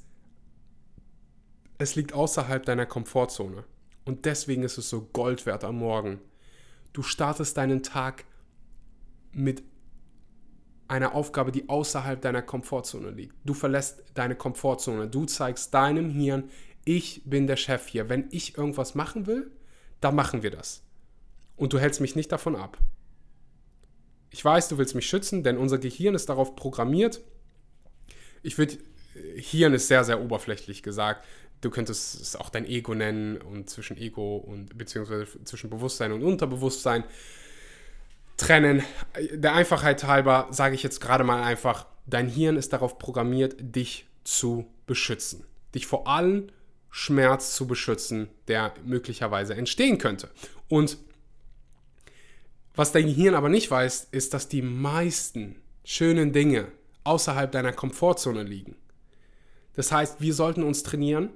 es 1.78 1.96
liegt 1.96 2.14
außerhalb 2.14 2.66
deiner 2.66 2.86
Komfortzone. 2.86 3.64
Und 4.06 4.26
deswegen 4.26 4.64
ist 4.64 4.78
es 4.78 4.90
so 4.90 5.02
Gold 5.02 5.46
wert 5.46 5.64
am 5.64 5.78
Morgen. 5.78 6.20
Du 6.96 7.04
startest 7.04 7.58
deinen 7.58 7.84
Tag 7.84 8.24
mit 9.34 9.64
einer 10.88 11.14
Aufgabe, 11.14 11.52
die 11.52 11.68
außerhalb 11.68 12.22
deiner 12.22 12.42
Komfortzone 12.42 13.12
liegt. 13.12 13.36
Du 13.44 13.54
verlässt 13.54 14.02
deine 14.14 14.38
Komfortzone. 14.38 15.10
Du 15.10 15.26
zeigst 15.26 15.74
deinem 15.74 16.10
Hirn, 16.10 16.50
ich 16.86 17.22
bin 17.26 17.48
der 17.48 17.58
Chef 17.58 17.86
hier. 17.90 18.08
Wenn 18.08 18.30
ich 18.32 18.58
irgendwas 18.58 18.96
machen 18.96 19.28
will, 19.28 19.52
dann 20.00 20.16
machen 20.16 20.42
wir 20.42 20.52
das. 20.52 20.84
Und 21.58 21.74
du 21.74 21.80
hältst 21.80 22.00
mich 22.00 22.16
nicht 22.16 22.32
davon 22.32 22.56
ab. 22.56 22.78
Ich 24.30 24.46
weiß, 24.46 24.70
du 24.70 24.78
willst 24.78 24.96
mich 24.96 25.06
schützen, 25.06 25.44
denn 25.44 25.58
unser 25.58 25.80
Gehirn 25.80 26.16
ist 26.16 26.30
darauf 26.30 26.56
programmiert. 26.56 27.20
Ich 28.42 28.58
würde, 28.58 28.78
Hirn 29.36 29.74
ist 29.74 29.90
sehr, 29.90 30.06
sehr 30.06 30.22
oberflächlich 30.22 30.82
gesagt 30.82 31.26
du 31.62 31.70
könntest 31.70 32.22
es 32.22 32.36
auch 32.36 32.50
dein 32.50 32.66
Ego 32.66 32.94
nennen 32.94 33.38
und 33.38 33.70
zwischen 33.70 33.98
Ego 33.98 34.38
und 34.38 34.78
beziehungsweise 34.78 35.28
zwischen 35.44 35.70
Bewusstsein 35.70 36.12
und 36.12 36.24
Unterbewusstsein 36.24 37.04
trennen. 38.38 38.84
Der 39.32 39.54
Einfachheit 39.54 40.04
halber 40.04 40.48
sage 40.52 40.76
ich 40.76 40.84
jetzt 40.84 41.00
gerade 41.00 41.24
mal 41.24 41.44
einfach, 41.44 41.88
dein 42.06 42.28
Hirn 42.28 42.58
ist 42.58 42.74
darauf 42.74 42.98
programmiert, 42.98 43.56
dich 43.60 44.08
zu 44.24 44.66
beschützen. 44.86 45.46
Dich 45.74 45.88
vor 45.88 46.08
allem 46.08 46.48
Schmerz 46.90 47.56
zu 47.56 47.68
beschützen, 47.68 48.30
der 48.48 48.74
möglicherweise 48.86 49.56
entstehen 49.56 49.98
könnte. 49.98 50.30
Und 50.70 50.98
was 52.76 52.92
dein 52.92 53.08
Hirn 53.08 53.36
aber 53.36 53.50
nicht 53.50 53.72
weiß, 53.72 54.10
ist, 54.12 54.34
dass 54.34 54.48
die 54.48 54.62
meisten 54.62 55.56
schönen 55.84 56.34
Dinge 56.34 56.72
außerhalb 57.04 57.52
deiner 57.52 57.72
Komfortzone 57.72 58.44
liegen. 58.44 58.76
Das 59.76 59.92
heißt, 59.92 60.22
wir 60.22 60.34
sollten 60.34 60.64
uns 60.64 60.84
trainieren, 60.84 61.30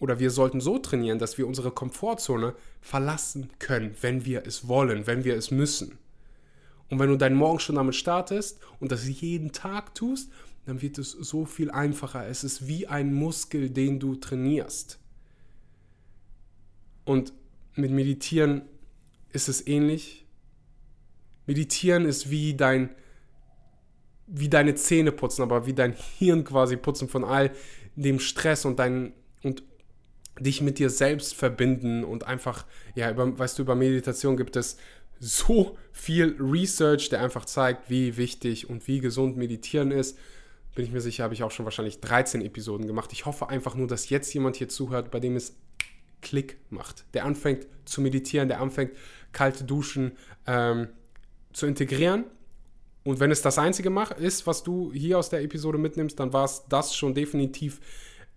oder 0.00 0.18
wir 0.18 0.30
sollten 0.30 0.60
so 0.60 0.78
trainieren, 0.78 1.18
dass 1.18 1.38
wir 1.38 1.46
unsere 1.46 1.70
Komfortzone 1.70 2.54
verlassen 2.80 3.50
können, 3.58 3.94
wenn 4.00 4.24
wir 4.24 4.46
es 4.46 4.66
wollen, 4.66 5.06
wenn 5.06 5.24
wir 5.24 5.36
es 5.36 5.50
müssen. 5.50 5.98
Und 6.88 6.98
wenn 6.98 7.10
du 7.10 7.16
deinen 7.16 7.36
Morgen 7.36 7.60
schon 7.60 7.76
damit 7.76 7.94
startest 7.94 8.58
und 8.80 8.90
das 8.90 9.06
jeden 9.06 9.52
Tag 9.52 9.94
tust, 9.94 10.32
dann 10.66 10.82
wird 10.82 10.98
es 10.98 11.12
so 11.12 11.44
viel 11.44 11.70
einfacher. 11.70 12.26
Es 12.26 12.42
ist 12.42 12.66
wie 12.66 12.88
ein 12.88 13.14
Muskel, 13.14 13.70
den 13.70 14.00
du 14.00 14.16
trainierst. 14.16 14.98
Und 17.04 17.32
mit 17.76 17.90
Meditieren 17.90 18.62
ist 19.32 19.48
es 19.48 19.66
ähnlich. 19.66 20.26
Meditieren 21.46 22.06
ist 22.06 22.30
wie 22.30 22.54
dein 22.54 22.90
wie 24.32 24.48
deine 24.48 24.76
Zähne 24.76 25.10
putzen, 25.10 25.42
aber 25.42 25.66
wie 25.66 25.72
dein 25.74 25.92
Hirn 25.92 26.44
quasi 26.44 26.76
putzen 26.76 27.08
von 27.08 27.24
all 27.24 27.50
dem 27.96 28.20
Stress 28.20 28.64
und 28.64 28.78
dein 28.78 29.12
und 29.42 29.64
dich 30.40 30.60
mit 30.60 30.78
dir 30.78 30.90
selbst 30.90 31.34
verbinden 31.34 32.04
und 32.04 32.26
einfach, 32.26 32.66
ja, 32.94 33.10
über, 33.10 33.38
weißt 33.38 33.58
du, 33.58 33.62
über 33.62 33.74
Meditation 33.74 34.36
gibt 34.36 34.56
es 34.56 34.76
so 35.18 35.76
viel 35.92 36.36
Research, 36.40 37.10
der 37.10 37.22
einfach 37.22 37.44
zeigt, 37.44 37.90
wie 37.90 38.16
wichtig 38.16 38.70
und 38.70 38.88
wie 38.88 39.00
gesund 39.00 39.36
Meditieren 39.36 39.90
ist. 39.90 40.18
Bin 40.74 40.84
ich 40.84 40.92
mir 40.92 41.00
sicher, 41.00 41.24
habe 41.24 41.34
ich 41.34 41.42
auch 41.42 41.50
schon 41.50 41.66
wahrscheinlich 41.66 42.00
13 42.00 42.40
Episoden 42.40 42.86
gemacht. 42.86 43.12
Ich 43.12 43.26
hoffe 43.26 43.48
einfach 43.48 43.74
nur, 43.74 43.86
dass 43.86 44.08
jetzt 44.08 44.32
jemand 44.32 44.56
hier 44.56 44.68
zuhört, 44.68 45.10
bei 45.10 45.20
dem 45.20 45.36
es 45.36 45.56
Klick 46.22 46.58
macht. 46.70 47.04
Der 47.14 47.24
anfängt 47.24 47.66
zu 47.84 48.00
meditieren, 48.00 48.48
der 48.48 48.60
anfängt 48.60 48.92
kalte 49.32 49.64
Duschen 49.64 50.12
ähm, 50.46 50.88
zu 51.52 51.66
integrieren. 51.66 52.24
Und 53.04 53.20
wenn 53.20 53.30
es 53.30 53.42
das 53.42 53.58
Einzige 53.58 53.90
ist, 54.18 54.46
was 54.46 54.62
du 54.62 54.92
hier 54.92 55.18
aus 55.18 55.30
der 55.30 55.42
Episode 55.42 55.78
mitnimmst, 55.78 56.20
dann 56.20 56.32
war 56.32 56.44
es 56.44 56.64
das 56.68 56.94
schon 56.94 57.14
definitiv 57.14 57.80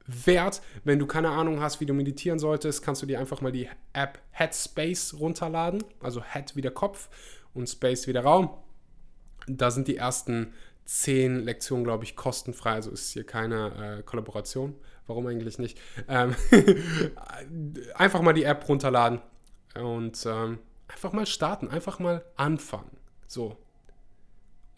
wert. 0.07 0.61
Wenn 0.83 0.99
du 0.99 1.05
keine 1.05 1.29
Ahnung 1.29 1.61
hast, 1.61 1.79
wie 1.79 1.85
du 1.85 1.93
meditieren 1.93 2.39
solltest, 2.39 2.83
kannst 2.83 3.01
du 3.01 3.05
dir 3.05 3.19
einfach 3.19 3.41
mal 3.41 3.51
die 3.51 3.69
App 3.93 4.19
Headspace 4.31 5.15
runterladen. 5.19 5.83
Also 6.01 6.23
Head 6.23 6.55
wie 6.55 6.61
der 6.61 6.71
Kopf 6.71 7.09
und 7.53 7.67
Space 7.67 8.07
wie 8.07 8.13
der 8.13 8.23
Raum. 8.23 8.49
Da 9.47 9.71
sind 9.71 9.87
die 9.87 9.97
ersten 9.97 10.53
zehn 10.85 11.43
Lektionen, 11.43 11.83
glaube 11.83 12.03
ich, 12.03 12.15
kostenfrei. 12.15 12.71
Also 12.71 12.91
ist 12.91 13.11
hier 13.11 13.25
keine 13.25 13.99
äh, 13.99 14.03
Kollaboration. 14.03 14.75
Warum 15.07 15.27
eigentlich 15.27 15.59
nicht? 15.59 15.79
Ähm 16.07 16.35
einfach 17.95 18.21
mal 18.21 18.33
die 18.33 18.43
App 18.43 18.67
runterladen 18.67 19.21
und 19.75 20.25
ähm, 20.25 20.59
einfach 20.87 21.13
mal 21.13 21.25
starten, 21.25 21.69
einfach 21.69 21.99
mal 21.99 22.23
anfangen. 22.35 22.97
So, 23.27 23.57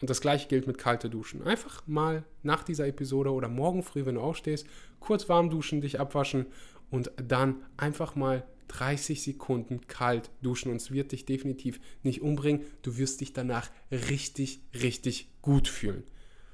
und 0.00 0.10
das 0.10 0.20
gleiche 0.20 0.48
gilt 0.48 0.66
mit 0.66 0.78
kalte 0.78 1.08
Duschen. 1.08 1.42
Einfach 1.42 1.82
mal 1.86 2.24
nach 2.42 2.62
dieser 2.62 2.86
Episode 2.86 3.32
oder 3.32 3.48
morgen 3.48 3.82
früh, 3.82 4.04
wenn 4.04 4.16
du 4.16 4.20
aufstehst, 4.20 4.66
kurz 5.00 5.28
warm 5.28 5.50
duschen, 5.50 5.80
dich 5.80 6.00
abwaschen 6.00 6.46
und 6.90 7.10
dann 7.16 7.62
einfach 7.76 8.14
mal 8.14 8.44
30 8.68 9.22
Sekunden 9.22 9.86
kalt 9.86 10.30
duschen 10.42 10.70
und 10.70 10.76
es 10.76 10.90
wird 10.90 11.12
dich 11.12 11.24
definitiv 11.24 11.80
nicht 12.02 12.20
umbringen. 12.20 12.62
Du 12.82 12.96
wirst 12.98 13.20
dich 13.20 13.32
danach 13.32 13.70
richtig, 13.90 14.60
richtig 14.74 15.28
gut 15.40 15.68
fühlen. 15.68 16.04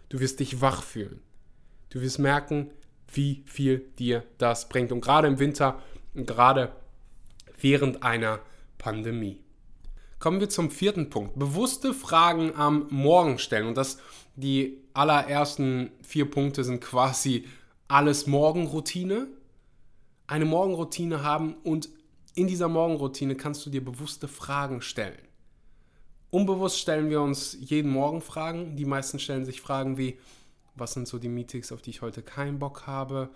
Du 0.09 0.21
wirst 0.21 0.41
dich 0.41 0.61
wach 0.61 0.83
fühlen. 0.83 1.21
Du 1.91 2.01
wirst 2.01 2.19
merken, 2.19 2.71
wie 3.13 3.43
viel 3.47 3.87
dir 3.99 4.25
das 4.39 4.69
bringt. 4.69 4.93
Und 4.93 5.01
gerade 5.01 5.29
im 5.29 5.39
Winter 5.39 5.83
und 6.15 6.27
gerade 6.27 6.73
während 7.59 8.03
einer 8.03 8.41
Pandemie. 8.79 9.41
Kommen 10.23 10.39
wir 10.39 10.49
zum 10.49 10.71
vierten 10.71 11.11
Punkt. 11.11 11.37
Bewusste 11.37 11.93
Fragen 11.93 12.55
am 12.55 12.87
Morgen 12.91 13.39
stellen. 13.41 13.67
Und 13.67 13.77
das, 13.77 13.99
die 14.37 14.79
allerersten 14.95 15.91
vier 16.01 16.31
Punkte 16.31 16.63
sind 16.63 16.81
quasi 16.81 17.47
alles 17.89 18.29
Morgenroutine, 18.29 19.27
eine 20.29 20.45
Morgenroutine 20.45 21.25
haben 21.25 21.57
und 21.65 21.89
in 22.37 22.47
dieser 22.47 22.69
Morgenroutine 22.69 23.35
kannst 23.35 23.67
du 23.67 23.71
dir 23.71 23.85
bewusste 23.85 24.29
Fragen 24.29 24.81
stellen. 24.81 25.19
Unbewusst 26.31 26.79
stellen 26.79 27.11
wir 27.11 27.21
uns 27.21 27.57
jeden 27.59 27.91
Morgen 27.91 28.21
Fragen. 28.21 28.77
Die 28.77 28.85
meisten 28.85 29.19
stellen 29.19 29.45
sich 29.45 29.61
Fragen 29.61 29.99
wie, 29.99 30.21
was 30.77 30.93
sind 30.93 31.09
so 31.09 31.19
die 31.19 31.29
Meetings, 31.29 31.73
auf 31.73 31.83
die 31.83 31.91
ich 31.91 32.01
heute 32.01 32.23
keinen 32.23 32.61
Bock 32.61 32.87
habe? 32.87 33.31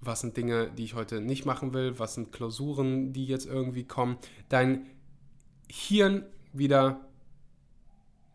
Was 0.00 0.20
sind 0.20 0.36
Dinge, 0.36 0.70
die 0.70 0.84
ich 0.84 0.94
heute 0.94 1.20
nicht 1.20 1.46
machen 1.46 1.74
will? 1.74 1.98
Was 1.98 2.14
sind 2.14 2.30
Klausuren, 2.30 3.12
die 3.12 3.26
jetzt 3.26 3.46
irgendwie 3.46 3.82
kommen? 3.82 4.18
Dein 4.48 4.86
Hirn 5.68 6.24
wieder 6.52 7.00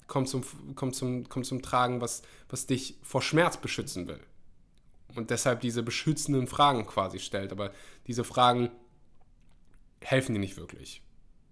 kommt 0.08 0.30
zum, 0.30 0.44
kommt 0.76 0.96
zum, 0.96 1.28
kommt 1.30 1.46
zum 1.46 1.62
Tragen, 1.62 2.02
was, 2.02 2.22
was 2.50 2.66
dich 2.66 2.98
vor 3.04 3.22
Schmerz 3.22 3.58
beschützen 3.58 4.08
will. 4.08 4.20
Und 5.16 5.30
deshalb 5.30 5.62
diese 5.62 5.84
beschützenden 5.84 6.48
Fragen 6.48 6.86
quasi 6.86 7.20
stellt. 7.20 7.52
Aber 7.52 7.72
diese 8.08 8.24
Fragen 8.24 8.72
helfen 10.02 10.34
dir 10.34 10.40
nicht 10.40 10.58
wirklich 10.58 11.02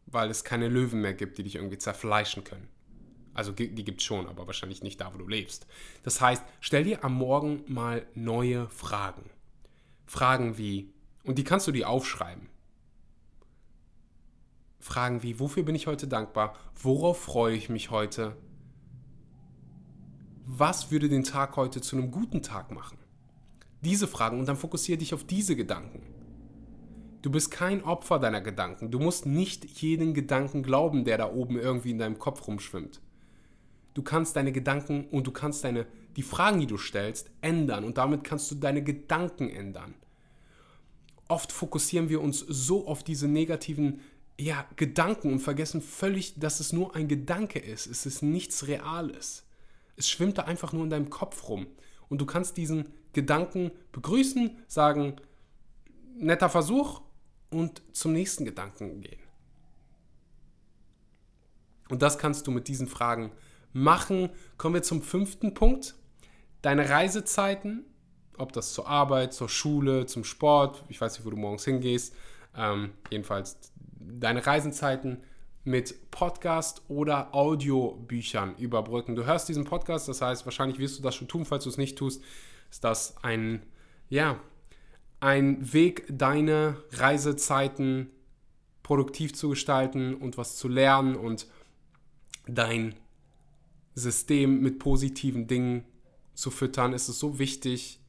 weil 0.05 0.29
es 0.29 0.43
keine 0.43 0.67
Löwen 0.67 1.01
mehr 1.01 1.13
gibt, 1.13 1.37
die 1.37 1.43
dich 1.43 1.55
irgendwie 1.55 1.77
zerfleischen 1.77 2.43
können. 2.43 2.67
Also 3.33 3.51
die 3.51 3.83
gibt 3.83 3.99
es 3.99 4.05
schon, 4.05 4.27
aber 4.27 4.47
wahrscheinlich 4.47 4.81
nicht 4.81 5.01
da, 5.01 5.13
wo 5.13 5.17
du 5.17 5.27
lebst. 5.27 5.67
Das 6.03 6.21
heißt, 6.21 6.43
stell 6.61 6.85
dir 6.85 7.03
am 7.03 7.15
Morgen 7.15 7.63
mal 7.67 8.05
neue 8.13 8.69
Fragen. 8.69 9.29
Fragen 10.05 10.57
wie, 10.57 10.93
und 11.23 11.37
die 11.37 11.43
kannst 11.43 11.67
du 11.67 11.71
dir 11.71 11.89
aufschreiben. 11.89 12.47
Fragen 14.85 15.23
wie, 15.23 15.39
wofür 15.39 15.63
bin 15.63 15.73
ich 15.73 15.87
heute 15.87 16.07
dankbar? 16.07 16.53
Worauf 16.79 17.19
freue 17.19 17.55
ich 17.55 17.69
mich 17.69 17.89
heute? 17.89 18.35
Was 20.45 20.91
würde 20.91 21.09
den 21.09 21.23
Tag 21.23 21.55
heute 21.55 21.81
zu 21.81 21.95
einem 21.97 22.11
guten 22.11 22.43
Tag 22.43 22.71
machen? 22.71 22.99
Diese 23.81 24.07
Fragen 24.07 24.39
und 24.39 24.47
dann 24.47 24.57
fokussiere 24.57 24.99
dich 24.99 25.15
auf 25.15 25.23
diese 25.23 25.55
Gedanken. 25.55 26.03
Du 27.23 27.31
bist 27.31 27.49
kein 27.49 27.83
Opfer 27.83 28.19
deiner 28.19 28.41
Gedanken. 28.41 28.91
Du 28.91 28.99
musst 28.99 29.25
nicht 29.25 29.65
jeden 29.81 30.13
Gedanken 30.13 30.61
glauben, 30.61 31.03
der 31.03 31.17
da 31.17 31.33
oben 31.33 31.57
irgendwie 31.57 31.89
in 31.89 31.97
deinem 31.97 32.19
Kopf 32.19 32.47
rumschwimmt. 32.47 33.01
Du 33.95 34.03
kannst 34.03 34.35
deine 34.35 34.51
Gedanken 34.51 35.05
und 35.05 35.25
du 35.25 35.31
kannst 35.31 35.63
deine, 35.63 35.87
die 36.15 36.21
Fragen, 36.21 36.59
die 36.59 36.67
du 36.67 36.77
stellst, 36.77 37.31
ändern 37.41 37.85
und 37.85 37.97
damit 37.97 38.23
kannst 38.23 38.51
du 38.51 38.55
deine 38.55 38.83
Gedanken 38.83 39.49
ändern. 39.49 39.95
Oft 41.27 41.51
fokussieren 41.51 42.09
wir 42.09 42.21
uns 42.21 42.37
so 42.37 42.87
auf 42.87 43.03
diese 43.03 43.27
negativen 43.27 44.01
ja, 44.37 44.65
Gedanken 44.75 45.31
und 45.31 45.39
vergessen 45.39 45.81
völlig, 45.81 46.39
dass 46.39 46.59
es 46.59 46.73
nur 46.73 46.95
ein 46.95 47.07
Gedanke 47.07 47.59
ist. 47.59 47.87
Es 47.87 48.05
ist 48.05 48.21
nichts 48.21 48.67
Reales. 48.67 49.45
Es 49.95 50.09
schwimmt 50.09 50.37
da 50.37 50.43
einfach 50.43 50.73
nur 50.73 50.83
in 50.83 50.89
deinem 50.89 51.09
Kopf 51.09 51.47
rum. 51.47 51.67
Und 52.09 52.19
du 52.19 52.25
kannst 52.25 52.57
diesen 52.57 52.93
Gedanken 53.13 53.71
begrüßen, 53.91 54.57
sagen, 54.67 55.15
netter 56.17 56.49
Versuch, 56.49 57.01
und 57.49 57.81
zum 57.93 58.11
nächsten 58.11 58.43
Gedanken 58.43 59.01
gehen. 59.01 59.21
Und 61.89 62.01
das 62.01 62.17
kannst 62.17 62.47
du 62.47 62.51
mit 62.51 62.67
diesen 62.67 62.87
Fragen 62.87 63.31
machen. 63.71 64.29
Kommen 64.57 64.75
wir 64.75 64.83
zum 64.83 65.01
fünften 65.01 65.53
Punkt. 65.53 65.95
Deine 66.61 66.89
Reisezeiten, 66.89 67.85
ob 68.37 68.51
das 68.51 68.73
zur 68.73 68.87
Arbeit, 68.87 69.33
zur 69.33 69.47
Schule, 69.47 70.05
zum 70.07 70.23
Sport, 70.23 70.83
ich 70.89 70.99
weiß 70.99 71.17
nicht, 71.17 71.25
wo 71.25 71.29
du 71.29 71.37
morgens 71.37 71.63
hingehst, 71.63 72.13
ähm, 72.57 72.91
jedenfalls 73.09 73.57
deine 74.07 74.45
Reisezeiten 74.45 75.23
mit 75.63 76.11
Podcast 76.11 76.83
oder 76.87 77.33
Audiobüchern 77.33 78.55
überbrücken. 78.57 79.15
Du 79.15 79.25
hörst 79.25 79.49
diesen 79.49 79.65
Podcast, 79.65 80.07
das 80.07 80.21
heißt, 80.21 80.45
wahrscheinlich 80.45 80.77
wirst 80.77 80.99
du 80.99 81.03
das 81.03 81.15
schon 81.15 81.27
tun, 81.27 81.45
falls 81.45 81.63
du 81.63 81.69
es 81.69 81.77
nicht 81.77 81.97
tust, 81.97 82.21
ist 82.69 82.83
das 82.83 83.15
ein, 83.23 83.63
ja, 84.09 84.39
ein 85.19 85.73
Weg, 85.73 86.05
deine 86.07 86.77
Reisezeiten 86.91 88.11
produktiv 88.83 89.33
zu 89.33 89.49
gestalten 89.49 90.13
und 90.13 90.37
was 90.37 90.55
zu 90.57 90.67
lernen 90.67 91.15
und 91.15 91.47
dein 92.47 92.93
System 93.95 94.61
mit 94.61 94.77
positiven 94.77 95.47
Dingen 95.47 95.83
zu 96.35 96.51
füttern, 96.51 96.93
ist 96.93 97.07
es 97.07 97.17
so 97.17 97.39
wichtig, 97.39 97.99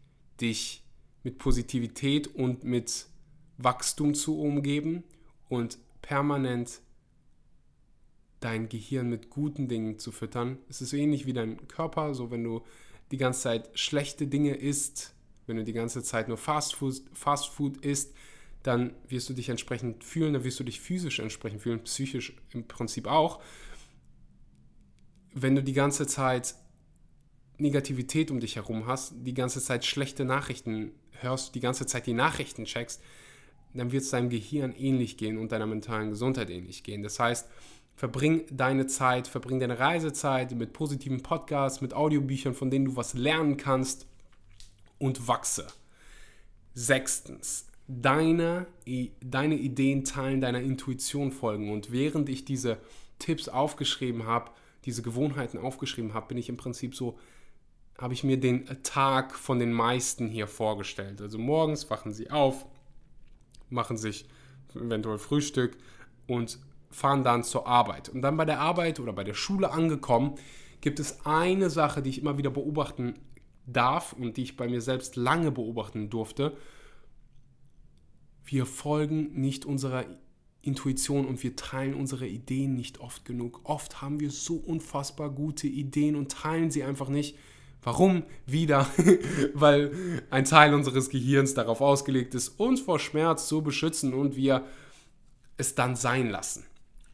dich 0.40 0.84
mit 1.22 1.38
Positivität 1.38 2.26
und 2.34 2.64
mit 2.64 3.06
Wachstum 3.56 4.14
zu 4.14 4.38
umgeben 4.38 5.04
und 5.48 5.78
permanent 6.06 6.82
dein 8.38 8.68
Gehirn 8.68 9.08
mit 9.08 9.28
guten 9.28 9.66
Dingen 9.66 9.98
zu 9.98 10.12
füttern. 10.12 10.58
Es 10.68 10.80
ist 10.80 10.92
ähnlich 10.92 11.26
wie 11.26 11.32
dein 11.32 11.66
Körper, 11.66 12.14
so 12.14 12.30
wenn 12.30 12.44
du 12.44 12.62
die 13.10 13.16
ganze 13.16 13.40
Zeit 13.40 13.70
schlechte 13.76 14.28
Dinge 14.28 14.54
isst, 14.54 15.14
wenn 15.46 15.56
du 15.56 15.64
die 15.64 15.72
ganze 15.72 16.04
Zeit 16.04 16.28
nur 16.28 16.36
Fast 16.36 16.76
Food, 16.76 17.02
Fast 17.12 17.48
Food 17.48 17.78
isst, 17.78 18.14
dann 18.62 18.94
wirst 19.08 19.28
du 19.28 19.34
dich 19.34 19.48
entsprechend 19.48 20.04
fühlen, 20.04 20.32
dann 20.32 20.44
wirst 20.44 20.60
du 20.60 20.64
dich 20.64 20.80
physisch 20.80 21.18
entsprechend 21.18 21.62
fühlen, 21.62 21.82
psychisch 21.82 22.36
im 22.52 22.68
Prinzip 22.68 23.08
auch. 23.08 23.42
Wenn 25.34 25.56
du 25.56 25.62
die 25.62 25.72
ganze 25.72 26.06
Zeit 26.06 26.54
Negativität 27.58 28.30
um 28.30 28.38
dich 28.38 28.54
herum 28.54 28.86
hast, 28.86 29.14
die 29.16 29.34
ganze 29.34 29.60
Zeit 29.60 29.84
schlechte 29.84 30.24
Nachrichten 30.24 30.92
hörst, 31.20 31.56
die 31.56 31.60
ganze 31.60 31.84
Zeit 31.86 32.06
die 32.06 32.12
Nachrichten 32.12 32.64
checkst, 32.64 33.02
dann 33.78 33.92
wird 33.92 34.02
es 34.02 34.10
deinem 34.10 34.30
Gehirn 34.30 34.74
ähnlich 34.76 35.16
gehen 35.16 35.38
und 35.38 35.52
deiner 35.52 35.66
mentalen 35.66 36.10
Gesundheit 36.10 36.50
ähnlich 36.50 36.82
gehen. 36.82 37.02
Das 37.02 37.18
heißt, 37.18 37.48
verbring 37.96 38.44
deine 38.50 38.86
Zeit, 38.86 39.26
verbring 39.26 39.58
deine 39.58 39.78
Reisezeit 39.78 40.52
mit 40.52 40.72
positiven 40.72 41.22
Podcasts, 41.22 41.80
mit 41.80 41.94
Audiobüchern, 41.94 42.54
von 42.54 42.70
denen 42.70 42.84
du 42.86 42.96
was 42.96 43.14
lernen 43.14 43.56
kannst 43.56 44.06
und 44.98 45.26
wachse. 45.26 45.66
Sechstens, 46.74 47.66
deine, 47.88 48.66
deine 49.22 49.56
Ideen 49.56 50.04
teilen, 50.04 50.40
deiner 50.40 50.60
Intuition 50.60 51.32
folgen. 51.32 51.72
Und 51.72 51.90
während 51.90 52.28
ich 52.28 52.44
diese 52.44 52.78
Tipps 53.18 53.48
aufgeschrieben 53.48 54.26
habe, 54.26 54.50
diese 54.84 55.02
Gewohnheiten 55.02 55.58
aufgeschrieben 55.58 56.14
habe, 56.14 56.28
bin 56.28 56.38
ich 56.38 56.48
im 56.48 56.56
Prinzip 56.56 56.94
so, 56.94 57.18
habe 57.98 58.12
ich 58.12 58.24
mir 58.24 58.38
den 58.38 58.66
Tag 58.82 59.34
von 59.34 59.58
den 59.58 59.72
meisten 59.72 60.28
hier 60.28 60.46
vorgestellt. 60.46 61.22
Also 61.22 61.38
morgens 61.38 61.88
wachen 61.90 62.12
sie 62.12 62.30
auf, 62.30 62.66
machen 63.68 63.96
sich 63.96 64.26
eventuell 64.74 65.18
Frühstück 65.18 65.76
und 66.26 66.58
fahren 66.90 67.24
dann 67.24 67.44
zur 67.44 67.66
Arbeit. 67.66 68.08
Und 68.08 68.22
dann 68.22 68.36
bei 68.36 68.44
der 68.44 68.60
Arbeit 68.60 69.00
oder 69.00 69.12
bei 69.12 69.24
der 69.24 69.34
Schule 69.34 69.70
angekommen, 69.70 70.34
gibt 70.80 71.00
es 71.00 71.24
eine 71.26 71.70
Sache, 71.70 72.02
die 72.02 72.10
ich 72.10 72.20
immer 72.20 72.38
wieder 72.38 72.50
beobachten 72.50 73.14
darf 73.66 74.12
und 74.12 74.36
die 74.36 74.42
ich 74.42 74.56
bei 74.56 74.68
mir 74.68 74.80
selbst 74.80 75.16
lange 75.16 75.50
beobachten 75.50 76.10
durfte, 76.10 76.56
wir 78.44 78.64
folgen 78.64 79.40
nicht 79.40 79.64
unserer 79.64 80.04
Intuition 80.62 81.26
und 81.26 81.42
wir 81.42 81.56
teilen 81.56 81.94
unsere 81.94 82.26
Ideen 82.26 82.74
nicht 82.74 83.00
oft 83.00 83.24
genug. 83.24 83.60
Oft 83.64 84.02
haben 84.02 84.20
wir 84.20 84.30
so 84.30 84.56
unfassbar 84.56 85.30
gute 85.30 85.66
Ideen 85.66 86.16
und 86.16 86.30
teilen 86.30 86.70
sie 86.70 86.84
einfach 86.84 87.08
nicht. 87.08 87.36
Warum? 87.86 88.24
Wieder, 88.46 88.84
weil 89.54 89.92
ein 90.28 90.44
Teil 90.44 90.74
unseres 90.74 91.08
Gehirns 91.08 91.54
darauf 91.54 91.80
ausgelegt 91.80 92.34
ist, 92.34 92.58
uns 92.58 92.80
vor 92.80 92.98
Schmerz 92.98 93.46
zu 93.46 93.62
beschützen 93.62 94.12
und 94.12 94.34
wir 94.34 94.64
es 95.56 95.76
dann 95.76 95.94
sein 95.94 96.28
lassen. 96.28 96.66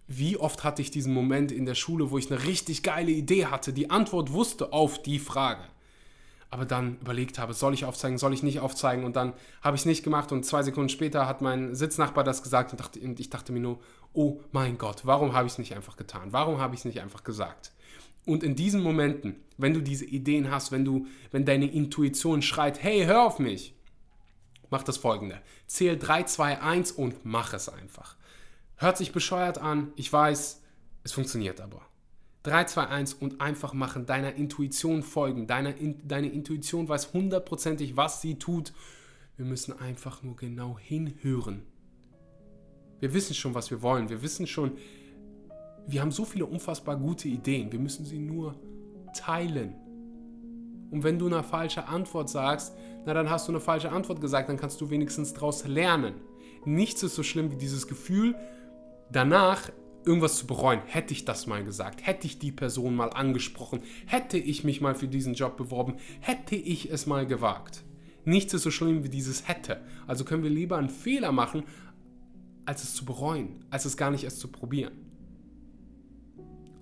Wie 0.08 0.38
oft 0.38 0.64
hatte 0.64 0.80
ich 0.80 0.90
diesen 0.90 1.12
Moment 1.12 1.52
in 1.52 1.66
der 1.66 1.74
Schule, 1.74 2.10
wo 2.10 2.16
ich 2.16 2.32
eine 2.32 2.44
richtig 2.44 2.82
geile 2.82 3.10
Idee 3.10 3.44
hatte, 3.44 3.74
die 3.74 3.90
Antwort 3.90 4.32
wusste 4.32 4.72
auf 4.72 5.02
die 5.02 5.18
Frage 5.18 5.62
aber 6.52 6.66
dann 6.66 6.98
überlegt 7.00 7.38
habe, 7.38 7.54
soll 7.54 7.72
ich 7.72 7.86
aufzeigen, 7.86 8.18
soll 8.18 8.34
ich 8.34 8.42
nicht 8.42 8.60
aufzeigen 8.60 9.04
und 9.04 9.16
dann 9.16 9.32
habe 9.62 9.74
ich 9.74 9.82
es 9.82 9.86
nicht 9.86 10.02
gemacht 10.02 10.32
und 10.32 10.44
zwei 10.44 10.62
Sekunden 10.62 10.90
später 10.90 11.26
hat 11.26 11.40
mein 11.40 11.74
Sitznachbar 11.74 12.24
das 12.24 12.42
gesagt 12.42 12.72
und, 12.72 12.78
dachte, 12.78 13.00
und 13.00 13.18
ich 13.18 13.30
dachte 13.30 13.52
mir 13.52 13.60
nur, 13.60 13.80
oh 14.12 14.38
mein 14.52 14.76
Gott, 14.76 15.06
warum 15.06 15.32
habe 15.32 15.46
ich 15.46 15.54
es 15.54 15.58
nicht 15.58 15.74
einfach 15.74 15.96
getan? 15.96 16.28
Warum 16.30 16.58
habe 16.58 16.74
ich 16.74 16.82
es 16.82 16.84
nicht 16.84 17.00
einfach 17.00 17.24
gesagt? 17.24 17.72
Und 18.24 18.42
in 18.42 18.54
diesen 18.54 18.82
Momenten, 18.82 19.36
wenn 19.58 19.74
du 19.74 19.80
diese 19.80 20.04
Ideen 20.04 20.50
hast, 20.50 20.72
wenn 20.72 20.84
du, 20.84 21.06
wenn 21.30 21.44
deine 21.44 21.70
Intuition 21.70 22.42
schreit, 22.42 22.82
hey, 22.82 23.04
hör 23.04 23.22
auf 23.22 23.38
mich, 23.38 23.74
mach 24.70 24.82
das 24.82 24.96
folgende. 24.96 25.40
Zähl 25.66 25.98
3, 25.98 26.24
2, 26.24 26.60
1 26.60 26.92
und 26.92 27.24
mach 27.24 27.52
es 27.52 27.68
einfach. 27.68 28.16
Hört 28.76 28.96
sich 28.96 29.12
bescheuert 29.12 29.58
an, 29.58 29.92
ich 29.96 30.12
weiß, 30.12 30.62
es 31.04 31.12
funktioniert 31.12 31.60
aber. 31.60 31.82
3, 32.44 32.64
2, 32.64 32.86
1 32.88 33.14
und 33.14 33.40
einfach 33.40 33.72
machen, 33.72 34.06
deiner 34.06 34.34
Intuition 34.34 35.02
folgen. 35.02 35.46
Deine, 35.46 35.74
deine 36.04 36.28
Intuition 36.28 36.88
weiß 36.88 37.12
hundertprozentig, 37.12 37.96
was 37.96 38.20
sie 38.20 38.38
tut. 38.38 38.72
Wir 39.36 39.46
müssen 39.46 39.78
einfach 39.78 40.22
nur 40.22 40.36
genau 40.36 40.78
hinhören. 40.78 41.62
Wir 42.98 43.14
wissen 43.14 43.34
schon, 43.34 43.54
was 43.54 43.70
wir 43.70 43.82
wollen. 43.82 44.08
Wir 44.08 44.22
wissen 44.22 44.46
schon, 44.46 44.76
wir 45.86 46.00
haben 46.00 46.12
so 46.12 46.24
viele 46.24 46.46
unfassbar 46.46 46.96
gute 46.96 47.28
Ideen. 47.28 47.72
Wir 47.72 47.78
müssen 47.78 48.04
sie 48.04 48.18
nur 48.18 48.54
teilen. 49.14 49.74
Und 50.90 51.04
wenn 51.04 51.18
du 51.18 51.26
eine 51.26 51.42
falsche 51.42 51.88
Antwort 51.88 52.28
sagst, 52.28 52.74
na 53.06 53.14
dann 53.14 53.30
hast 53.30 53.48
du 53.48 53.52
eine 53.52 53.60
falsche 53.60 53.90
Antwort 53.90 54.20
gesagt, 54.20 54.48
dann 54.48 54.58
kannst 54.58 54.80
du 54.80 54.90
wenigstens 54.90 55.32
daraus 55.32 55.66
lernen. 55.66 56.14
Nichts 56.64 57.02
ist 57.02 57.14
so 57.14 57.22
schlimm 57.22 57.50
wie 57.50 57.56
dieses 57.56 57.88
Gefühl, 57.88 58.36
danach 59.10 59.70
irgendwas 60.04 60.36
zu 60.36 60.46
bereuen. 60.46 60.80
Hätte 60.86 61.12
ich 61.12 61.24
das 61.24 61.46
mal 61.46 61.64
gesagt, 61.64 62.06
hätte 62.06 62.26
ich 62.26 62.38
die 62.38 62.52
Person 62.52 62.94
mal 62.94 63.10
angesprochen, 63.10 63.80
hätte 64.06 64.38
ich 64.38 64.64
mich 64.64 64.80
mal 64.80 64.94
für 64.94 65.08
diesen 65.08 65.34
Job 65.34 65.56
beworben, 65.56 65.96
hätte 66.20 66.56
ich 66.56 66.90
es 66.90 67.06
mal 67.06 67.26
gewagt. 67.26 67.84
Nichts 68.24 68.54
ist 68.54 68.62
so 68.62 68.70
schlimm 68.70 69.02
wie 69.02 69.08
dieses 69.08 69.48
hätte. 69.48 69.80
Also 70.06 70.24
können 70.24 70.42
wir 70.42 70.50
lieber 70.50 70.76
einen 70.76 70.90
Fehler 70.90 71.32
machen, 71.32 71.64
als 72.66 72.84
es 72.84 72.94
zu 72.94 73.04
bereuen, 73.04 73.64
als 73.70 73.84
es 73.84 73.96
gar 73.96 74.10
nicht 74.10 74.24
erst 74.24 74.38
zu 74.38 74.48
probieren. 74.48 74.92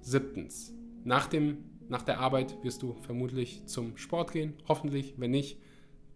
Siebtens. 0.02 0.72
Nach, 1.04 1.26
dem, 1.26 1.64
nach 1.88 2.02
der 2.02 2.20
Arbeit 2.20 2.56
wirst 2.62 2.82
du 2.82 2.94
vermutlich 3.02 3.66
zum 3.66 3.96
Sport 3.96 4.32
gehen. 4.32 4.54
Hoffentlich. 4.68 5.14
Wenn 5.16 5.30
nicht, 5.30 5.58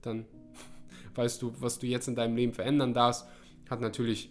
dann 0.02 0.26
weißt 1.14 1.42
du, 1.42 1.52
was 1.60 1.78
du 1.78 1.86
jetzt 1.86 2.08
in 2.08 2.14
deinem 2.14 2.36
Leben 2.36 2.52
verändern 2.52 2.94
darfst. 2.94 3.26
Hat 3.68 3.80
natürlich 3.80 4.30